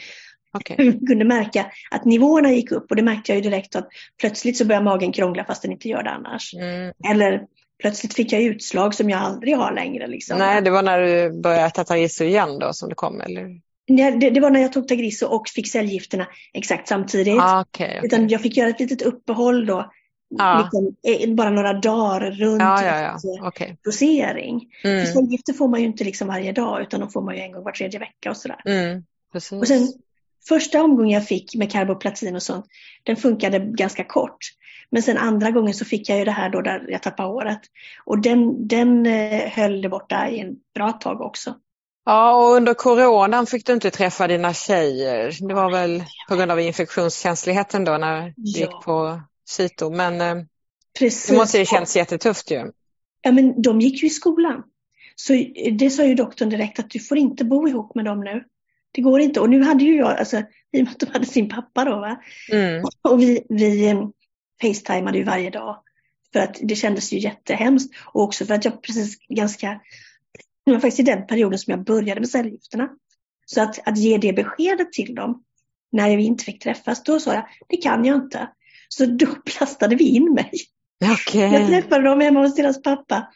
[0.53, 0.85] Okay.
[0.85, 3.87] Jag kunde märka att nivåerna gick upp och det märkte jag ju direkt att
[4.19, 6.53] plötsligt så börjar magen krångla fast den inte gör det annars.
[6.53, 6.93] Mm.
[7.11, 7.41] Eller
[7.79, 10.07] plötsligt fick jag utslag som jag aldrig har längre.
[10.07, 10.37] Liksom.
[10.37, 13.21] Nej, det var när du började äta Tagrisso igen då som det kom?
[13.21, 13.61] Eller?
[13.85, 17.39] Ja, det, det, var när jag tog Tagrisso och fick cellgifterna exakt samtidigt.
[17.41, 18.01] Ah, okay, okay.
[18.03, 19.91] Utan jag fick göra ett litet uppehåll då.
[20.39, 20.61] Ah.
[20.61, 20.95] Liksom,
[21.35, 23.47] bara några dagar runt ja, ja, ja.
[23.47, 23.75] Okay.
[23.83, 24.67] dosering.
[24.83, 25.05] Mm.
[25.05, 27.51] För cellgifter får man ju inte liksom varje dag utan de får man ju en
[27.51, 28.61] gång var tredje vecka och sådär.
[28.65, 29.03] Mm,
[29.33, 29.87] och sen
[30.47, 32.65] första omgången jag fick med karboplatin och sånt,
[33.03, 34.37] den funkade ganska kort.
[34.91, 37.59] Men sen andra gången så fick jag ju det här då där jag tappade håret.
[38.05, 41.55] Och den, den eh, höll det borta i en bra tag också.
[42.05, 45.47] Ja, och under coronan fick du inte träffa dina tjejer.
[45.47, 48.59] Det var väl på grund av infektionskänsligheten då när du ja.
[48.59, 49.89] gick på Cito.
[49.89, 50.43] Men eh,
[50.99, 51.29] Precis.
[51.29, 52.71] det måste ju känts jättetufft ju.
[53.21, 54.63] Ja, men de gick ju i skolan.
[55.15, 55.33] Så
[55.71, 58.43] det sa ju doktorn direkt att du får inte bo ihop med dem nu.
[58.91, 59.39] Det går inte.
[59.39, 60.37] Och nu hade ju jag, alltså,
[60.71, 62.21] i och med att de hade sin pappa då, va?
[62.51, 62.83] Mm.
[63.01, 64.07] och vi, vi eh,
[64.61, 65.83] facetimade ju varje dag.
[66.33, 67.95] För att det kändes ju jättehemskt.
[68.05, 69.81] Och också för att jag precis ganska,
[70.65, 72.89] det var faktiskt i den perioden som jag började med cellgifterna.
[73.45, 75.43] Så att, att ge det beskedet till dem
[75.91, 78.47] när vi inte fick träffas, då sa jag, det kan jag inte.
[78.89, 80.51] Så då plastade vi in mig.
[81.13, 81.41] Okay.
[81.41, 83.27] Jag träffade dem hemma hos deras pappa.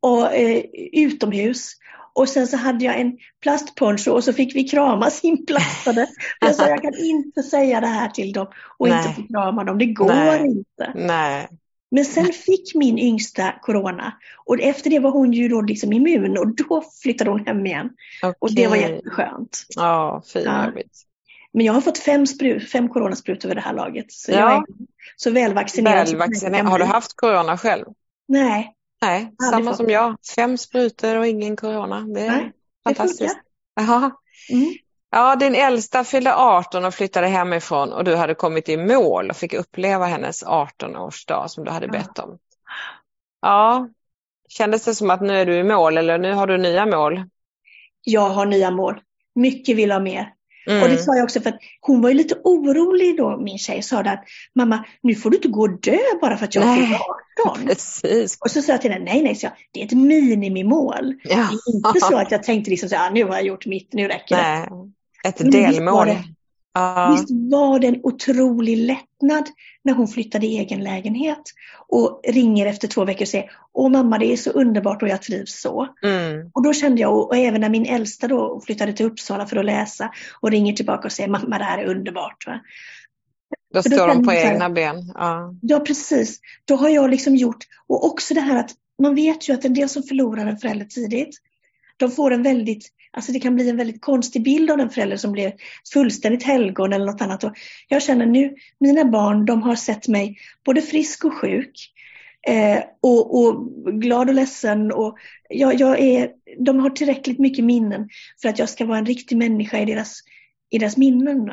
[0.00, 1.72] Och eh, utomhus.
[2.16, 6.06] Och sen så hade jag en plastponcho och så fick vi kramas inplastade.
[6.40, 8.46] Jag sa jag kan inte säga det här till dem
[8.78, 8.98] och Nej.
[8.98, 10.46] inte få krama dem, det går Nej.
[10.46, 10.92] inte.
[10.94, 11.48] Nej.
[11.90, 14.12] Men sen fick min yngsta corona
[14.44, 17.90] och efter det var hon ju då liksom immun och då flyttade hon hem igen.
[18.22, 18.34] Okay.
[18.38, 19.62] Och det var jätteskönt.
[19.76, 20.72] Ja, fy ja.
[21.52, 24.12] Men jag har fått fem, sprut, fem coronasprutor vid det här laget.
[24.12, 24.38] Så ja.
[24.38, 24.64] jag är
[25.16, 26.08] så välvaccinerad.
[26.08, 26.66] välvaccinerad.
[26.66, 27.84] Har du haft corona själv?
[28.28, 28.75] Nej.
[29.02, 30.16] Nej, samma som jag.
[30.36, 32.00] Fem sprutor och ingen corona.
[32.00, 32.52] Det är Nej,
[32.84, 33.36] fantastiskt.
[33.76, 34.10] Det Jaha.
[34.50, 34.74] Mm.
[35.10, 39.36] Ja, din äldsta fyllde 18 och flyttade hemifrån och du hade kommit i mål och
[39.36, 42.38] fick uppleva hennes 18-årsdag som du hade bett om.
[43.42, 43.88] Ja,
[44.48, 47.24] kändes det som att nu är du i mål eller nu har du nya mål?
[48.02, 49.00] Jag har nya mål.
[49.34, 50.35] Mycket vill ha mer.
[50.66, 50.82] Mm.
[50.82, 53.82] Och det sa jag också för att hon var ju lite orolig då, min tjej,
[53.82, 56.98] sa att mamma, nu får du inte gå och dö bara för att jag är
[57.44, 57.66] 18.
[57.66, 58.38] Precis.
[58.40, 61.14] Och så sa jag till henne, nej, nej, så jag, det är ett minimimål.
[61.24, 61.36] Ja.
[61.36, 63.92] Det är inte så att jag tänkte liksom så, ah, nu har jag gjort mitt,
[63.92, 65.28] nu räcker det.
[65.28, 66.08] ett delmål.
[66.76, 67.12] Uh.
[67.12, 69.44] Visst var det en otrolig lättnad
[69.84, 71.42] när hon flyttade i egen lägenhet
[71.88, 75.22] och ringer efter två veckor och säger Åh mamma det är så underbart och jag
[75.22, 75.88] trivs så.
[76.02, 76.50] Mm.
[76.54, 79.64] Och då kände jag, och även när min äldsta då flyttade till Uppsala för att
[79.64, 80.10] läsa
[80.40, 82.46] och ringer tillbaka och säger mamma det här är underbart.
[82.46, 82.60] Va?
[83.74, 85.12] Då står de på egna ben.
[85.14, 85.54] Ja.
[85.62, 86.40] ja precis.
[86.64, 88.70] Då har jag liksom gjort, och också det här att
[89.02, 91.36] man vet ju att en del som förlorar en förälder tidigt,
[91.96, 95.16] de får en väldigt Alltså det kan bli en väldigt konstig bild av den förälder
[95.16, 95.52] som blir
[95.92, 97.44] fullständigt helgon eller något annat.
[97.44, 97.52] Och
[97.88, 101.92] jag känner nu, mina barn, de har sett mig både frisk och sjuk.
[102.48, 104.92] Eh, och, och, glad och ledsen.
[104.92, 105.16] Och
[105.48, 108.08] jag, jag, är, de har tillräckligt mycket minnen
[108.42, 110.20] för att jag ska vara en riktig människa i deras,
[110.70, 111.50] i deras minnen.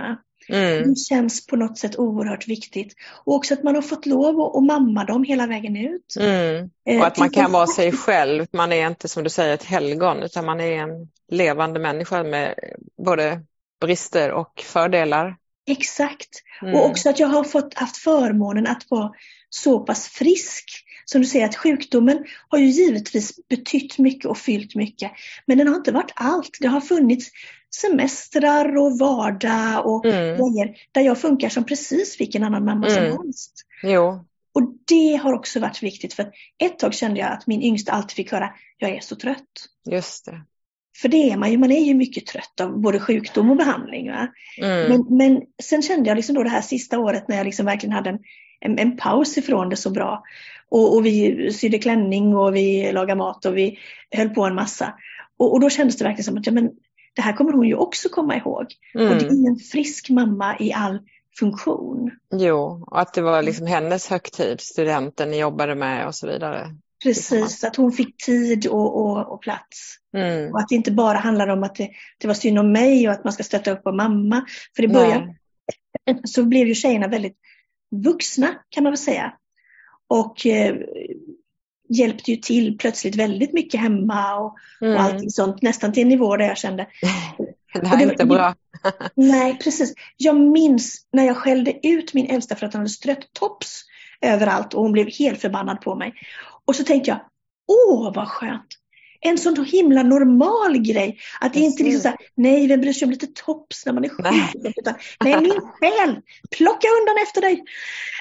[0.49, 0.89] Mm.
[0.89, 2.95] Det känns på något sätt oerhört viktigt.
[3.25, 6.15] Och också att man har fått lov att, att mamma dem hela vägen ut.
[6.19, 6.69] Mm.
[6.89, 8.45] Eh, och att man kan vara sig själv.
[8.53, 12.55] Man är inte som du säger ett helgon utan man är en levande människa med
[13.05, 13.41] både
[13.81, 15.35] brister och fördelar.
[15.67, 16.29] Exakt.
[16.61, 16.75] Mm.
[16.75, 19.11] Och också att jag har fått haft förmånen att vara
[19.49, 20.82] så pass frisk.
[21.05, 25.11] Som du säger att sjukdomen har ju givetvis betytt mycket och fyllt mycket.
[25.45, 26.57] Men den har inte varit allt.
[26.59, 27.29] Det har funnits
[27.81, 30.37] semestrar och vardag och mm.
[30.37, 33.11] grejer där jag funkar som precis vilken annan mamma mm.
[33.11, 33.53] som helst.
[33.83, 34.25] Jo.
[34.53, 36.31] Och det har också varit viktigt för
[36.63, 39.69] ett tag kände jag att min yngsta alltid fick höra, jag är så trött.
[39.91, 40.41] Just det.
[41.01, 44.07] För det är man ju, man är ju mycket trött av både sjukdom och behandling.
[44.07, 44.29] Mm.
[44.61, 47.93] Men, men sen kände jag liksom då det här sista året när jag liksom verkligen
[47.93, 48.19] hade en,
[48.65, 50.23] en, en paus ifrån det så bra.
[50.69, 53.79] Och, och, vi sydde klänning och vi lagade mat och vi
[54.11, 54.93] höll på en massa.
[55.37, 56.69] Och, och då kändes det verkligen som att ja, men,
[57.15, 58.65] det här kommer hon ju också komma ihåg.
[58.95, 59.07] Mm.
[59.07, 60.99] Och det är en frisk mamma i all
[61.39, 62.11] funktion.
[62.33, 66.75] Jo, och att det var liksom hennes högtid, studenten ni jobbade med och så vidare.
[67.03, 69.95] Precis, att hon fick tid och, och, och plats.
[70.17, 70.51] Mm.
[70.51, 73.13] Och att det inte bara handlade om att det, det, var synd om mig och
[73.13, 74.45] att man ska stötta upp på mamma.
[74.75, 75.35] För i början
[76.05, 76.21] Nej.
[76.23, 77.37] så blev ju tjejerna väldigt
[77.93, 79.33] vuxna kan man väl säga.
[80.07, 80.75] Och eh,
[81.89, 84.93] hjälpte ju till plötsligt väldigt mycket hemma och, mm.
[84.93, 85.61] och allting sånt.
[85.61, 86.87] Nästan till en nivå där jag kände
[87.73, 88.55] det här är inte bra.
[89.15, 89.93] nej, precis.
[90.17, 93.83] Jag minns när jag skällde ut min äldsta för att hon hade strött tops
[94.21, 96.13] överallt och hon blev helt förbannad på mig.
[96.65, 97.19] Och så tänkte jag,
[97.67, 98.67] åh vad skönt!
[99.23, 101.19] En sån himla normal grej.
[101.41, 104.09] Att det inte liksom såhär, nej vem bryr sig om lite tops när man är
[104.09, 104.75] sjuk?
[104.77, 104.93] Utan,
[105.23, 106.21] nej min själ,
[106.57, 107.63] plocka undan efter dig!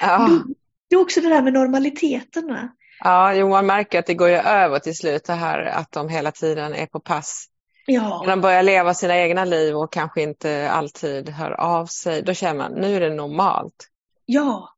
[0.01, 0.17] Ja.
[0.17, 0.53] Det,
[0.89, 2.47] det är också det där med normaliteten.
[2.47, 2.69] Va?
[2.99, 6.09] Ja, jo, man märker att det går ju över till slut det här att de
[6.09, 7.47] hela tiden är på pass.
[7.85, 8.21] Ja.
[8.25, 12.33] När de börjar leva sina egna liv och kanske inte alltid hör av sig, då
[12.33, 13.89] känner man nu är det normalt.
[14.25, 14.69] Ja,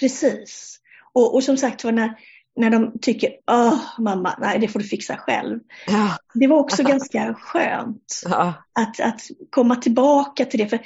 [0.00, 0.78] precis.
[1.12, 2.14] Och, och som sagt var när,
[2.58, 5.60] när de tycker, åh mamma, nej det får du fixa själv.
[5.86, 6.16] Ja.
[6.34, 8.54] Det var också ganska skönt ja.
[8.72, 10.68] att, att komma tillbaka till det.
[10.68, 10.80] För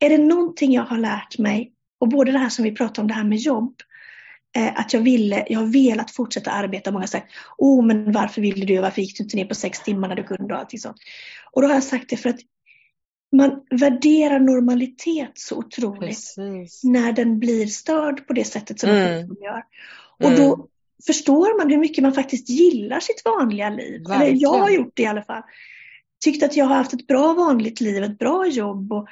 [0.00, 3.08] är det någonting jag har lärt mig, och både det här som vi pratade om,
[3.08, 3.74] det här med jobb,
[4.56, 6.92] eh, att jag ville, jag har velat fortsätta arbeta.
[6.92, 9.80] Många har sagt, oh men varför ville du, varför gick du inte ner på sex
[9.80, 10.96] timmar när du kunde och allting sånt.
[11.52, 12.40] Och då har jag sagt det för att
[13.36, 16.84] man värderar normalitet så otroligt Precis.
[16.84, 19.26] när den blir störd på det sättet som mm.
[19.26, 19.62] man gör.
[20.18, 20.40] Och mm.
[20.40, 20.68] då
[21.06, 24.00] förstår man hur mycket man faktiskt gillar sitt vanliga liv.
[24.00, 24.22] Verkligen.
[24.22, 25.42] Eller jag har gjort det i alla fall.
[26.24, 28.92] Tyckt att jag har haft ett bra vanligt liv, ett bra jobb.
[28.92, 29.08] Och,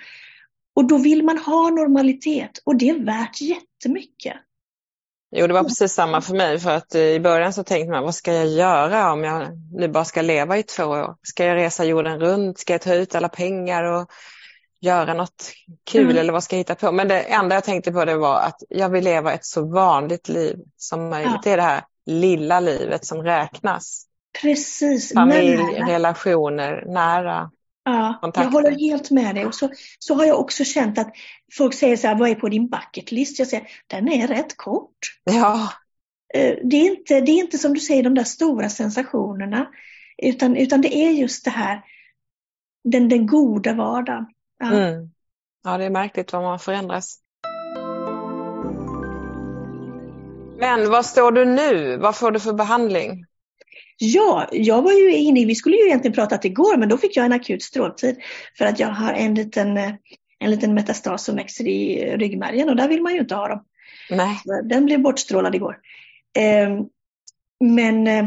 [0.76, 4.36] och då vill man ha normalitet och det är värt jättemycket.
[5.36, 6.58] Jo, det var precis samma för mig.
[6.58, 10.04] För att i början så tänkte man, vad ska jag göra om jag nu bara
[10.04, 11.16] ska leva i två år?
[11.22, 12.58] Ska jag resa jorden runt?
[12.58, 14.10] Ska jag ta ut alla pengar och
[14.84, 15.52] göra något
[15.90, 16.16] kul mm.
[16.16, 16.92] eller vad ska jag hitta på?
[16.92, 20.28] Men det enda jag tänkte på det var att jag vill leva ett så vanligt
[20.28, 21.32] liv som möjligt.
[21.34, 21.40] Ja.
[21.44, 24.06] Det är det här lilla livet som räknas.
[24.42, 25.12] Precis.
[25.12, 25.86] Familj, nära.
[25.86, 27.50] relationer, nära.
[27.84, 28.42] Ja, kontakter.
[28.42, 29.46] jag håller helt med dig.
[29.46, 31.12] Och så, så har jag också känt att
[31.56, 33.38] folk säger så här, vad är på din bucket list?
[33.38, 34.98] Jag säger, den är rätt kort.
[35.24, 35.72] Ja.
[36.34, 39.66] Eh, det är inte, det är inte som du säger, de där stora sensationerna.
[40.22, 41.82] Utan, utan det är just det här,
[42.84, 44.26] den, den goda vardagen.
[44.58, 44.66] Ja.
[44.66, 45.10] Mm.
[45.64, 47.20] ja, det är märkligt vad man förändras.
[50.58, 51.96] Men var står du nu?
[51.96, 53.26] Vad får du för behandling?
[53.98, 57.26] Ja, jag var ju inne vi skulle ju egentligen pratat igår, men då fick jag
[57.26, 58.16] en akut stråltid
[58.58, 59.76] för att jag har en liten,
[60.38, 63.64] en liten metastas som växer i ryggmärgen och där vill man ju inte ha dem.
[64.10, 64.40] Nej.
[64.64, 65.78] Den blev bortstrålad igår.
[66.38, 66.84] Ehm,
[67.60, 68.26] men eh,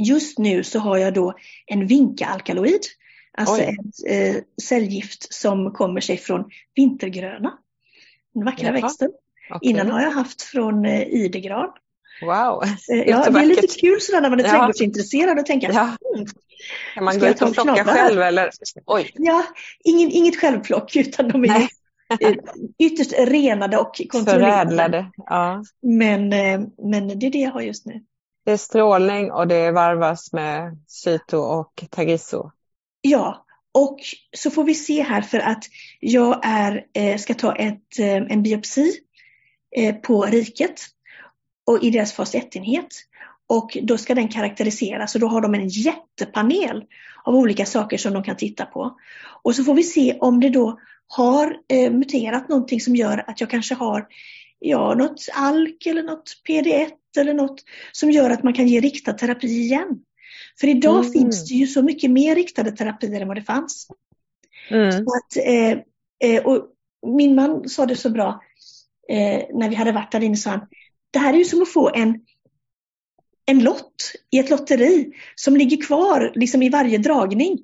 [0.00, 1.34] just nu så har jag då
[1.66, 2.80] en vinkalkaloid
[3.36, 3.76] Alltså Oj.
[3.78, 7.52] ett eh, cellgift som kommer sig från vintergröna.
[8.34, 8.72] Den vackra Jaha.
[8.72, 9.10] växten.
[9.54, 9.70] Okay.
[9.70, 11.70] Innan har jag haft från eh, idegran.
[12.22, 14.50] Wow, eh, Ja, det är lite kul sådär när man är ja.
[14.50, 15.96] trädgårdsintresserad och tänka, ja.
[16.14, 16.26] mm,
[16.94, 18.50] kan man gå ut och plocka själv eller?
[18.86, 19.10] Oj.
[19.14, 19.44] Ja,
[19.84, 21.68] ingen, inget självplock utan de är Nej.
[22.20, 22.34] Eh,
[22.78, 24.70] ytterst renade och kontrollerade.
[24.70, 25.62] Förädlade, ja.
[25.82, 28.04] Men, eh, men det är det jag har just nu.
[28.44, 32.50] Det är strålning och det varvas med cyto och tagiso.
[33.00, 33.98] Ja, och
[34.36, 35.64] så får vi se här för att
[36.00, 38.92] jag är, eh, ska ta ett, eh, en biopsi
[39.76, 40.80] eh, på riket
[41.66, 42.88] och i deras fas 1-enhet.
[43.48, 46.84] Och då ska den karaktäriseras och då har de en jättepanel
[47.24, 48.96] av olika saker som de kan titta på.
[49.42, 51.56] Och så får vi se om det då har
[51.90, 54.06] muterat någonting som gör att jag kanske har
[54.58, 59.12] ja, något ALK eller något PD1 eller något som gör att man kan ge riktad
[59.12, 60.00] terapi igen.
[60.60, 61.12] För idag mm.
[61.12, 63.86] finns det ju så mycket mer riktade terapier än vad det fanns.
[64.70, 64.88] Mm.
[64.88, 65.78] Att, eh,
[66.30, 66.66] eh, och
[67.06, 68.42] min man sa det så bra
[69.08, 70.68] eh, när vi hade varit där inne, sa han,
[71.10, 72.20] det här är ju som att få en,
[73.46, 77.58] en lott i ett lotteri som ligger kvar liksom i varje dragning.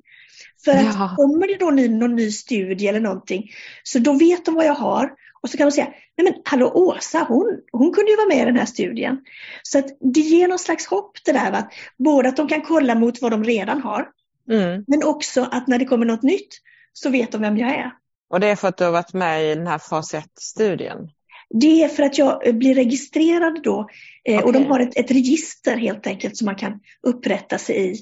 [0.65, 1.15] För att ja.
[1.17, 3.51] kommer det då ny, någon ny studie eller någonting,
[3.83, 5.13] så då vet de vad jag har
[5.43, 5.87] och så kan de säga,
[6.17, 9.21] nej men hallå Åsa, hon, hon kunde ju vara med i den här studien.
[9.63, 12.95] Så att det ger någon slags hopp det där, att både att de kan kolla
[12.95, 14.09] mot vad de redan har,
[14.51, 14.85] mm.
[14.87, 16.49] men också att när det kommer något nytt
[16.93, 17.93] så vet de vem jag är.
[18.31, 21.09] Och det är för att du har varit med i den här fas 1-studien?
[21.51, 23.89] Det är för att jag blir registrerad då
[24.29, 24.43] okay.
[24.43, 27.97] och de har ett, ett, register helt enkelt som man kan upprätta sig i.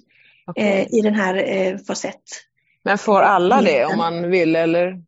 [0.47, 0.65] okay.
[0.65, 2.23] eh, i den här eh, Facett.
[2.85, 5.03] Men får alla det om man vill eller?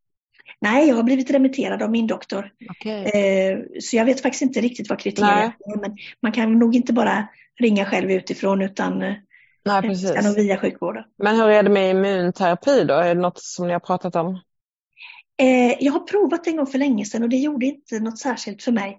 [0.63, 2.51] Nej, jag har blivit remitterad av min doktor.
[2.71, 3.05] Okay.
[3.05, 5.81] Eh, så jag vet faktiskt inte riktigt vad kriterierna är.
[5.81, 7.29] Men man kan nog inte bara
[7.61, 9.15] ringa själv utifrån utan eh,
[9.65, 10.09] Nej, precis.
[10.09, 11.05] ska nog via sjukvården.
[11.19, 12.95] Men hur är det med immunterapi då?
[12.95, 14.41] Är det något som ni har pratat om?
[15.43, 18.63] Eh, jag har provat en gång för länge sedan och det gjorde inte något särskilt
[18.63, 18.99] för mig.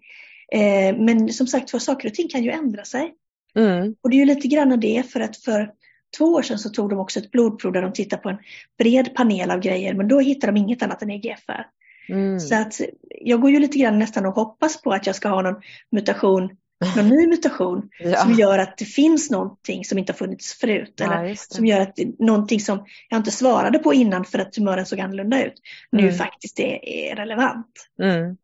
[0.51, 3.14] Eh, men som sagt var, saker och ting kan ju ändra sig.
[3.55, 3.95] Mm.
[4.01, 5.72] Och det är ju lite grann det för att för
[6.18, 8.38] två år sedan så tog de också ett blodprov där de tittade på en
[8.78, 11.66] bred panel av grejer men då hittade de inget annat än EGFR.
[12.09, 12.39] Mm.
[12.39, 12.82] Så att
[13.22, 15.61] jag går ju lite grann nästan och hoppas på att jag ska ha någon
[15.91, 16.49] mutation,
[16.95, 18.16] någon ny mutation ja.
[18.16, 20.93] som gör att det finns någonting som inte har funnits förut.
[20.95, 24.86] Ja, eller som gör att någonting som jag inte svarade på innan för att tumören
[24.86, 25.61] såg annorlunda ut
[25.91, 26.16] nu mm.
[26.16, 27.89] faktiskt är, är relevant.
[28.01, 28.38] Mm.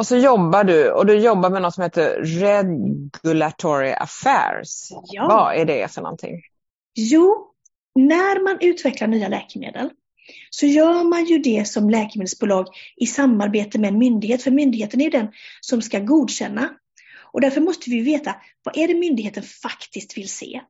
[0.00, 4.88] Och så jobbar du och du jobbar med något som heter Regulatory Affairs.
[5.12, 5.28] Ja.
[5.28, 6.42] Vad är det för någonting?
[6.94, 7.52] Jo,
[7.94, 9.90] när man utvecklar nya läkemedel
[10.50, 14.42] så gör man ju det som läkemedelsbolag i samarbete med en myndighet.
[14.42, 15.28] För myndigheten är den
[15.60, 16.70] som ska godkänna.
[17.32, 20.60] Och därför måste vi veta vad är det myndigheten faktiskt vill se.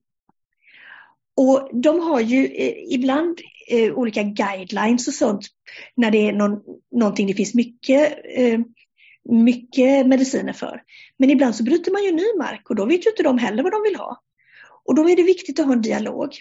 [1.37, 5.47] Och de har ju eh, ibland eh, olika guidelines och sånt
[5.95, 6.61] när det är någon,
[6.91, 8.61] någonting det finns mycket eh,
[9.31, 10.83] mycket mediciner för.
[11.17, 13.63] Men ibland så bryter man ju ny mark och då vet ju inte de heller
[13.63, 14.23] vad de vill ha.
[14.85, 16.35] Och då är det viktigt att ha en dialog.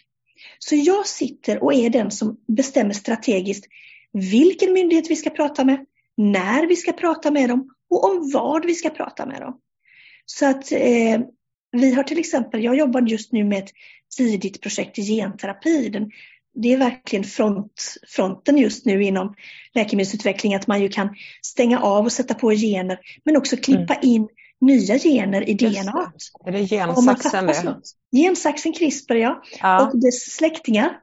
[0.59, 3.65] Så jag sitter och är den som bestämmer strategiskt
[4.13, 5.85] vilken myndighet vi ska prata med,
[6.17, 9.59] när vi ska prata med dem och om vad vi ska prata med dem.
[10.25, 11.19] Så att eh,
[11.71, 13.71] vi har till exempel, jag jobbar just nu med ett
[14.17, 15.89] tidigt projekt i genterapi.
[15.89, 16.11] Den
[16.55, 19.35] det är verkligen front, fronten just nu inom
[19.73, 24.09] läkemedelsutveckling, att man ju kan stänga av och sätta på gener, men också klippa mm.
[24.09, 24.27] in
[24.61, 26.11] nya gener i DNA.
[26.45, 27.81] Är det gensaxen det?
[28.17, 29.43] Gensaxen CRISPR, ja.
[29.61, 29.87] ja.
[29.87, 30.99] Och dess släktingar.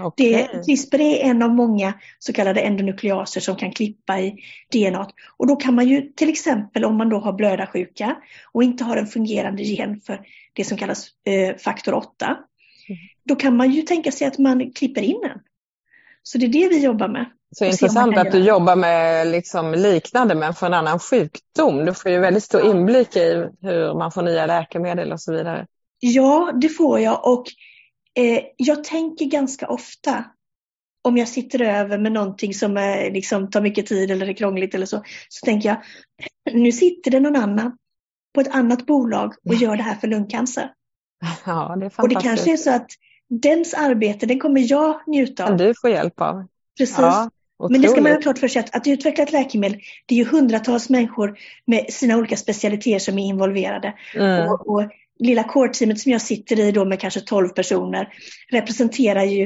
[0.00, 0.32] Okay.
[0.32, 4.34] Det, CRISPR är en av många så kallade endonukleaser som kan klippa i
[4.72, 5.08] DNA.
[5.36, 8.16] Och då kan man ju till exempel om man då har blödarsjuka
[8.52, 10.20] och inte har en fungerande gen för
[10.52, 12.36] det som kallas eh, faktor 8,
[13.24, 15.38] då kan man ju tänka sig att man klipper in den.
[16.22, 17.26] Så det är det vi jobbar med.
[17.56, 21.84] Så intressant att du jobbar med liksom liknande men för en annan sjukdom.
[21.84, 25.66] Du får ju väldigt stor inblick i hur man får nya läkemedel och så vidare.
[25.98, 27.46] Ja, det får jag och
[28.14, 30.24] eh, jag tänker ganska ofta
[31.02, 34.74] om jag sitter över med någonting som är, liksom, tar mycket tid eller är krångligt
[34.74, 35.78] eller så, så tänker jag
[36.54, 37.76] nu sitter det någon annan
[38.34, 40.72] på ett annat bolag och gör det här för lungcancer.
[41.46, 41.98] Ja, det är fantastiskt.
[41.98, 42.90] Och det kanske är så att
[43.28, 45.48] dens arbete, den kommer jag njuta av.
[45.48, 46.46] Kan du få hjälp av.
[46.78, 46.98] Precis.
[46.98, 47.30] Ja,
[47.70, 50.18] Men det ska man ha klart för sig att, att utveckla ett läkemedel, det är
[50.18, 53.94] ju hundratals människor med sina olika specialiteter som är involverade.
[54.14, 54.48] Mm.
[54.48, 58.08] Och, och lilla core-teamet som jag sitter i då med kanske 12 personer
[58.50, 59.44] representerar ju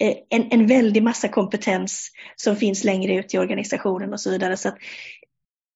[0.00, 4.56] eh, en, en väldig massa kompetens som finns längre ut i organisationen och så vidare.
[4.56, 4.70] Så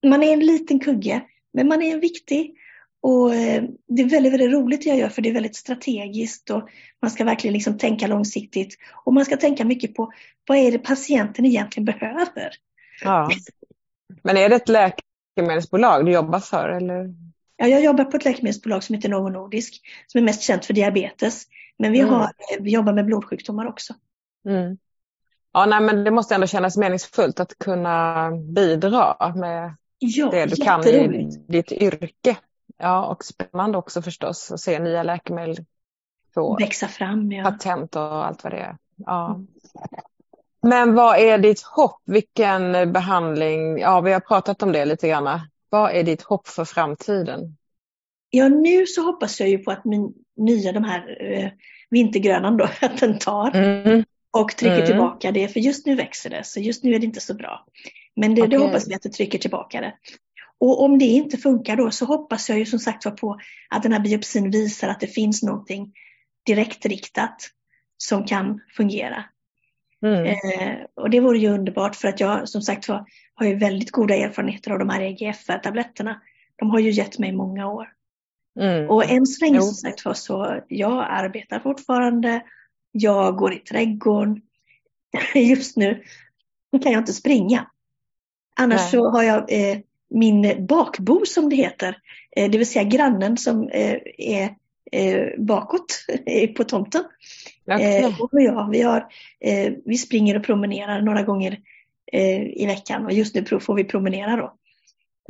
[0.06, 1.20] man är en liten kugge,
[1.52, 2.54] men man är viktig
[3.02, 6.68] och eh, det är väldigt, väldigt roligt jag gör för det är väldigt strategiskt och
[7.02, 8.76] man ska verkligen liksom tänka långsiktigt.
[9.04, 10.12] Och man ska tänka mycket på
[10.48, 12.52] vad är det patienten egentligen behöver.
[13.04, 13.30] Ja.
[14.22, 16.68] Men är det ett läkemedelsbolag du jobbar för?
[16.68, 17.14] Eller?
[17.56, 20.74] Ja, jag jobbar på ett läkemedelsbolag som heter Novo Nordisk som är mest känt för
[20.74, 21.44] diabetes.
[21.78, 22.12] Men vi, mm.
[22.12, 22.30] har,
[22.60, 23.94] vi jobbar med blodsjukdomar också.
[24.48, 24.78] Mm.
[25.52, 30.56] Ja, nej, men det måste ändå kännas meningsfullt att kunna bidra med ja, det du
[30.56, 32.36] kan i ditt yrke.
[32.82, 35.56] Ja, och spännande också förstås att se nya läkemedel
[36.34, 37.32] få växa fram.
[37.32, 37.44] Ja.
[37.44, 38.76] Patent och allt vad det är.
[38.96, 39.40] Ja.
[40.62, 42.00] Men vad är ditt hopp?
[42.04, 43.78] Vilken behandling?
[43.78, 45.40] Ja, vi har pratat om det lite grann.
[45.68, 47.56] Vad är ditt hopp för framtiden?
[48.30, 51.50] Ja, nu så hoppas jag ju på att min nya, de här eh,
[51.90, 54.04] vintergrönan då, att den tar mm.
[54.30, 54.86] och trycker mm.
[54.86, 55.48] tillbaka det.
[55.48, 57.66] För just nu växer det, så just nu är det inte så bra.
[58.16, 58.50] Men det, okay.
[58.50, 59.94] det hoppas vi att det trycker tillbaka det.
[60.62, 63.92] Och om det inte funkar då så hoppas jag ju som sagt på att den
[63.92, 65.92] här biopsin visar att det finns någonting
[66.46, 67.36] direktriktat
[67.96, 69.24] som kan fungera.
[70.02, 70.26] Mm.
[70.26, 73.04] Eh, och det vore ju underbart för att jag som sagt var,
[73.34, 76.20] har ju väldigt goda erfarenheter av de här EGFR-tabletterna.
[76.56, 77.88] De har ju gett mig många år.
[78.60, 78.90] Mm.
[78.90, 82.42] Och än så länge som sagt var så, jag arbetar fortfarande,
[82.92, 84.42] jag går i trädgården.
[85.34, 86.02] Just nu
[86.82, 87.66] kan jag inte springa.
[88.56, 88.90] Annars Nej.
[88.90, 89.78] så har jag eh,
[90.14, 91.96] min bakbo som det heter,
[92.36, 94.54] eh, det vill säga grannen som eh, är
[94.92, 96.04] eh, bakåt
[96.56, 97.04] på tomten.
[97.66, 98.04] Okay.
[98.04, 99.06] Och jag, vi, har,
[99.84, 101.58] vi springer och promenerar några gånger
[102.54, 104.54] i veckan och just nu får vi promenera då.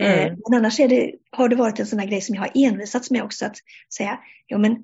[0.03, 0.37] Mm.
[0.49, 3.23] Men annars det, har det varit en sån här grej som jag har envisats med
[3.23, 3.57] också att
[3.97, 4.77] säga, ja men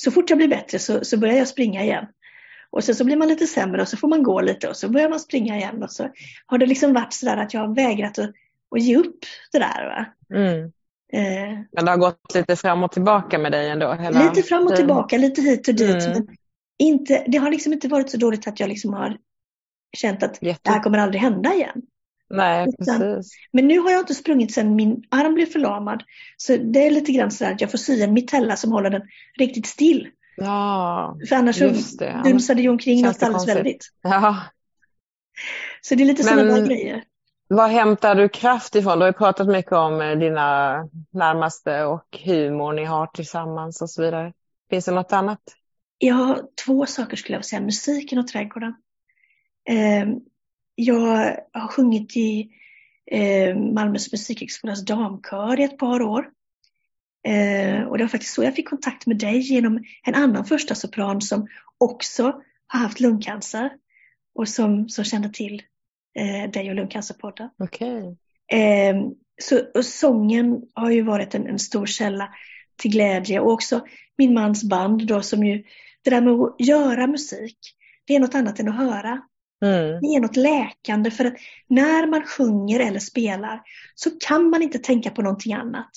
[0.00, 2.06] så fort jag blir bättre så, så börjar jag springa igen.
[2.70, 4.88] Och sen så blir man lite sämre och så får man gå lite och så
[4.88, 5.82] börjar man springa igen.
[5.82, 6.10] Och så
[6.46, 8.30] har det liksom varit sådär att jag har vägrat att,
[8.76, 9.18] att ge upp
[9.52, 9.86] det där.
[9.86, 10.06] Va?
[10.38, 10.72] Mm.
[11.12, 13.92] Eh, men det har gått lite fram och tillbaka med dig ändå?
[13.92, 14.24] Hela...
[14.24, 16.04] Lite fram och tillbaka, lite hit och dit.
[16.04, 16.12] Mm.
[16.12, 16.36] Men
[16.78, 19.18] inte, det har liksom inte varit så dåligt att jag liksom har
[19.96, 20.60] känt att Jätte...
[20.62, 21.82] det här kommer aldrig hända igen.
[22.30, 23.32] Nej, precis.
[23.52, 26.02] Men nu har jag inte sprungit sedan min arm blev förlamad.
[26.36, 29.02] Så det är lite grann så att jag får sy en mitella som håller den
[29.38, 30.08] riktigt still.
[30.36, 31.68] Ja, För annars så
[32.24, 33.88] dunsade ju omkring något alldeles väldigt.
[34.02, 34.36] Ja.
[35.80, 37.04] Så det är lite sådana grejer.
[37.52, 38.98] Var hämtar du kraft ifrån?
[38.98, 40.74] Du har ju pratat mycket om eh, dina
[41.10, 44.32] närmaste och humor ni har tillsammans och så vidare.
[44.70, 45.40] Finns det något annat?
[45.98, 48.74] Ja, två saker skulle jag säga, musiken och trädgården.
[49.68, 50.20] Ehm,
[50.74, 52.50] jag har sjungit i
[53.10, 56.28] eh, Malmös musikhögskolas damkör i ett par år.
[57.28, 60.74] Ehm, och det var faktiskt så jag fick kontakt med dig genom en annan första
[60.74, 61.48] sopran som
[61.78, 63.70] också har haft lungcancer
[64.34, 65.62] och som, som kände till
[66.18, 67.50] eh, dig och Lungcancerpodden.
[67.58, 68.02] Okay.
[68.52, 68.96] Eh,
[69.42, 72.28] så, sången har ju varit en, en, stor källa
[72.76, 73.80] till glädje och också
[74.18, 75.64] min mans band då som ju,
[76.04, 77.58] det där med att göra musik,
[78.06, 79.20] det är något annat än att höra.
[79.64, 80.00] Mm.
[80.00, 81.34] Det är något läkande för att
[81.68, 83.62] när man sjunger eller spelar
[83.94, 85.90] så kan man inte tänka på någonting annat.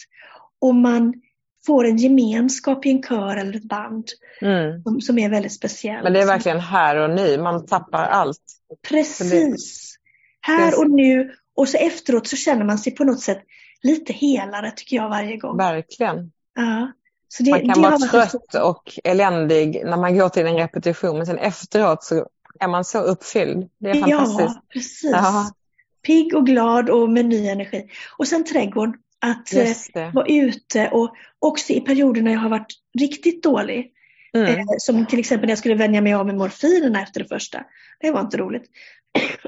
[0.62, 1.14] Och man
[1.66, 4.08] får en gemenskap i en kör eller ett band
[4.42, 4.84] mm.
[4.84, 6.04] som, som, är väldigt speciell.
[6.04, 8.42] Men det är verkligen här och nu, man tappar allt.
[8.90, 9.93] Precis.
[10.46, 13.44] Här och nu och så efteråt så känner man sig på något sätt
[13.82, 15.58] lite helare tycker jag varje gång.
[15.58, 16.32] Verkligen.
[16.56, 16.92] Ja.
[17.40, 21.38] Det, man kan vara trött och eländig när man går till en repetition men sen
[21.38, 22.28] efteråt så
[22.60, 23.70] är man så uppfylld.
[23.80, 24.40] Det är fantastiskt.
[24.40, 25.12] Ja, precis.
[25.12, 25.52] Ja.
[26.06, 27.90] Pigg och glad och med ny energi.
[28.18, 28.98] Och sen trädgård.
[29.20, 33.92] Att eh, vara ute och också i perioder när jag har varit riktigt dålig.
[34.34, 34.60] Mm.
[34.60, 37.64] Eh, som till exempel när jag skulle vänja mig av med morfinerna efter det första.
[38.00, 38.64] Det var inte roligt.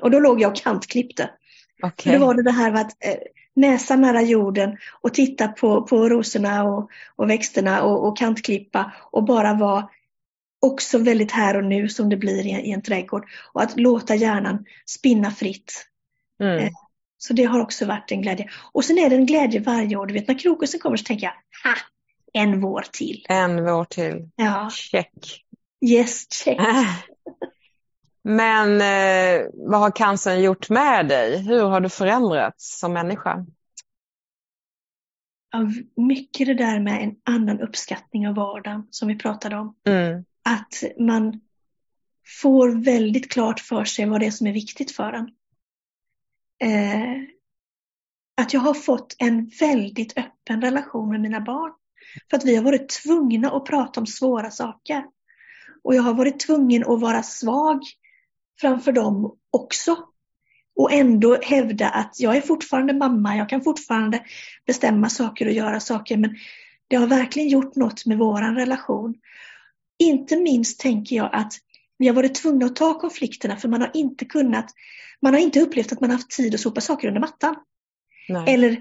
[0.01, 1.29] Och då låg jag och kantklippte.
[1.83, 2.17] Okay.
[2.17, 3.15] Då var det det här med att eh,
[3.55, 9.23] näsa nära jorden och titta på, på rosorna och, och växterna och, och kantklippa och
[9.23, 9.89] bara vara
[10.61, 13.25] också väldigt här och nu som det blir i, i en trädgård.
[13.53, 15.85] Och att låta hjärnan spinna fritt.
[16.39, 16.57] Mm.
[16.57, 16.69] Eh,
[17.17, 18.49] så det har också varit en glädje.
[18.71, 20.05] Och sen är det en glädje varje år.
[20.05, 21.33] Du vet när krokusen kommer så tänker jag,
[21.69, 21.77] ha!
[22.33, 23.25] En vår till.
[23.29, 24.29] En vår till.
[24.35, 24.69] Ja.
[24.69, 25.45] Check.
[25.85, 26.57] Yes, check.
[28.27, 31.37] Men eh, vad har cancern gjort med dig?
[31.37, 33.45] Hur har du förändrats som människa?
[35.51, 39.75] Ja, mycket det där med en annan uppskattning av vardagen som vi pratade om.
[39.87, 40.25] Mm.
[40.43, 41.41] Att man
[42.41, 45.29] får väldigt klart för sig vad det är som är viktigt för en.
[46.63, 47.21] Eh,
[48.41, 51.73] att jag har fått en väldigt öppen relation med mina barn.
[52.29, 55.03] För att vi har varit tvungna att prata om svåra saker.
[55.83, 57.81] Och jag har varit tvungen att vara svag
[58.61, 59.97] framför dem också.
[60.75, 64.23] Och ändå hävda att jag är fortfarande mamma, jag kan fortfarande
[64.67, 66.17] bestämma saker och göra saker.
[66.17, 66.35] Men
[66.87, 69.15] det har verkligen gjort något med vår relation.
[69.99, 71.53] Inte minst tänker jag att
[71.97, 74.65] vi har varit tvungna att ta konflikterna för man har inte kunnat,
[75.21, 77.55] man har inte upplevt att man haft tid att sopa saker under mattan.
[78.29, 78.53] Nej.
[78.53, 78.71] Eller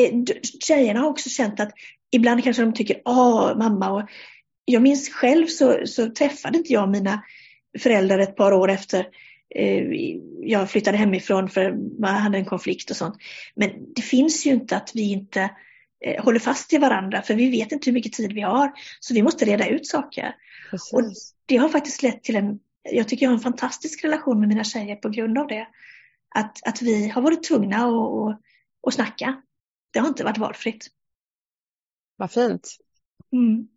[0.00, 0.22] eh,
[0.60, 1.72] tjejerna har också känt att
[2.10, 4.08] ibland kanske de tycker, åh mamma, och
[4.64, 7.22] jag minns själv så, så träffade inte jag mina
[7.78, 9.06] föräldrar ett par år efter
[9.54, 9.84] eh,
[10.40, 13.16] jag flyttade hemifrån för man hade en konflikt och sånt.
[13.54, 15.50] Men det finns ju inte att vi inte
[16.04, 18.72] eh, håller fast i varandra för vi vet inte hur mycket tid vi har.
[19.00, 20.34] Så vi måste reda ut saker.
[20.70, 20.92] Precis.
[20.92, 21.02] Och
[21.46, 24.64] det har faktiskt lett till en, jag tycker jag har en fantastisk relation med mina
[24.64, 25.66] tjejer på grund av det.
[26.34, 27.76] Att, att vi har varit tvungna
[28.86, 29.42] att, snacka.
[29.92, 30.86] Det har inte varit valfritt.
[32.16, 32.76] Vad fint.
[33.32, 33.68] Mm.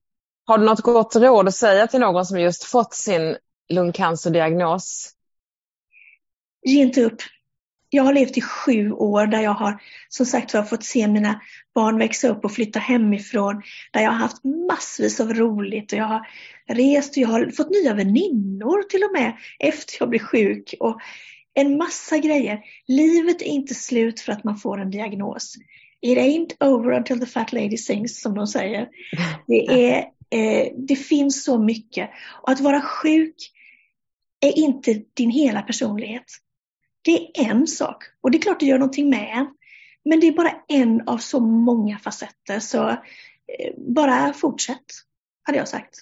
[0.45, 3.37] Har du något gott råd att säga till någon som just fått sin
[3.69, 5.13] lungcancerdiagnos?
[6.65, 7.21] Ge inte upp.
[7.89, 11.41] Jag har levt i sju år där jag har som sagt har fått se mina
[11.75, 13.61] barn växa upp och flytta hemifrån.
[13.91, 16.27] Där jag har haft massvis av roligt och jag har
[16.67, 20.73] rest och jag har fått nya väninnor till och med efter jag blev sjuk.
[20.79, 20.99] Och
[21.53, 22.59] en massa grejer.
[22.87, 25.55] Livet är inte slut för att man får en diagnos.
[26.01, 28.87] It ain't over until the fat lady sings som de säger.
[29.47, 29.97] Det, är,
[30.29, 32.09] eh, det finns så mycket.
[32.41, 33.35] Och att vara sjuk
[34.39, 36.25] är inte din hela personlighet.
[37.01, 39.47] Det är en sak och det är klart det gör någonting med en.
[40.05, 42.97] Men det är bara en av så många facetter så eh,
[43.77, 44.85] bara fortsätt,
[45.43, 45.95] hade jag sagt.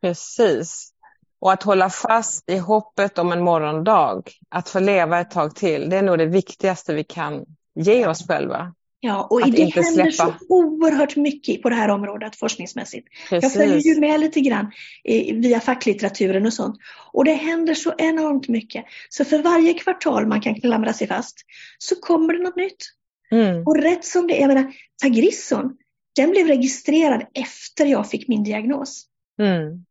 [0.00, 0.92] Precis.
[1.38, 5.90] Och att hålla fast i hoppet om en morgondag, att få leva ett tag till,
[5.90, 8.74] det är nog det viktigaste vi kan ge oss själva.
[9.04, 10.38] Ja, och Att det inte händer släppa.
[10.38, 13.08] så oerhört mycket på det här området forskningsmässigt.
[13.30, 13.58] Jag Precis.
[13.58, 14.72] följer ju med lite grann
[15.04, 16.76] eh, via facklitteraturen och sånt.
[17.12, 18.84] Och det händer så enormt mycket.
[19.08, 21.36] Så för varje kvartal man kan klamra sig fast
[21.78, 22.84] så kommer det något nytt.
[23.30, 23.66] Mm.
[23.66, 24.72] Och rätt som det är, jag menar,
[25.02, 25.76] Tagrisson,
[26.16, 29.04] den blev registrerad efter jag fick min diagnos.
[29.40, 29.84] Mm.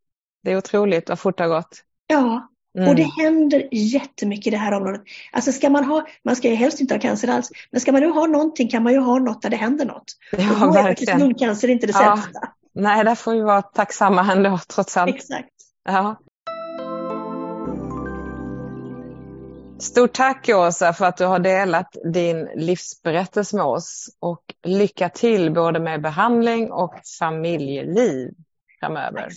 [0.43, 1.84] Det är otroligt vad fort det har gått.
[2.07, 2.89] Ja, Mm.
[2.89, 5.01] och det händer jättemycket i det här området.
[5.32, 8.01] Alltså ska man ha, man ska ju helst inte ha cancer alls, men ska man
[8.01, 10.03] nu ha någonting kan man ju ha något där det händer något.
[10.34, 12.17] och Ja, då är faktiskt lungcancer inte det Ja.
[12.17, 12.39] sämsta.
[12.74, 15.15] Nej, där får vi vara tacksamma ändå, trots allt.
[15.15, 15.49] Exakt.
[15.86, 16.15] Ja.
[19.80, 25.53] Stort tack Åsa för att du har delat din livsberättelse med oss och lycka till
[25.53, 28.34] både med behandling och familjeliv
[28.80, 29.22] framöver.
[29.22, 29.32] Tack.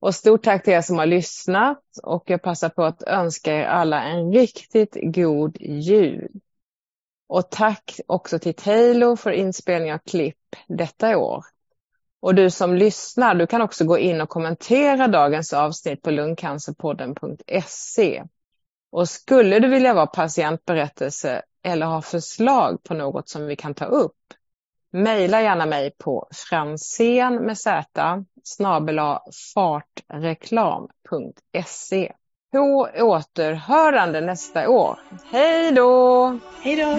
[0.00, 3.64] Och stort tack till er som har lyssnat och jag passar på att önska er
[3.64, 6.28] alla en riktigt god jul.
[7.28, 10.36] Och tack också till Taylor för inspelning av klipp
[10.68, 11.44] detta år.
[12.20, 18.24] Och du som lyssnar, du kan också gå in och kommentera dagens avsnitt på lungcancerpodden.se.
[18.90, 23.84] Och skulle du vilja vara patientberättelse eller ha förslag på något som vi kan ta
[23.84, 24.16] upp,
[24.92, 27.84] mejla gärna mig på fransen med z
[28.44, 29.22] snabela
[29.54, 32.12] fartreklam.se.
[32.52, 34.98] På återhörande nästa år.
[35.30, 36.38] Hej då!
[36.62, 36.98] Hej då!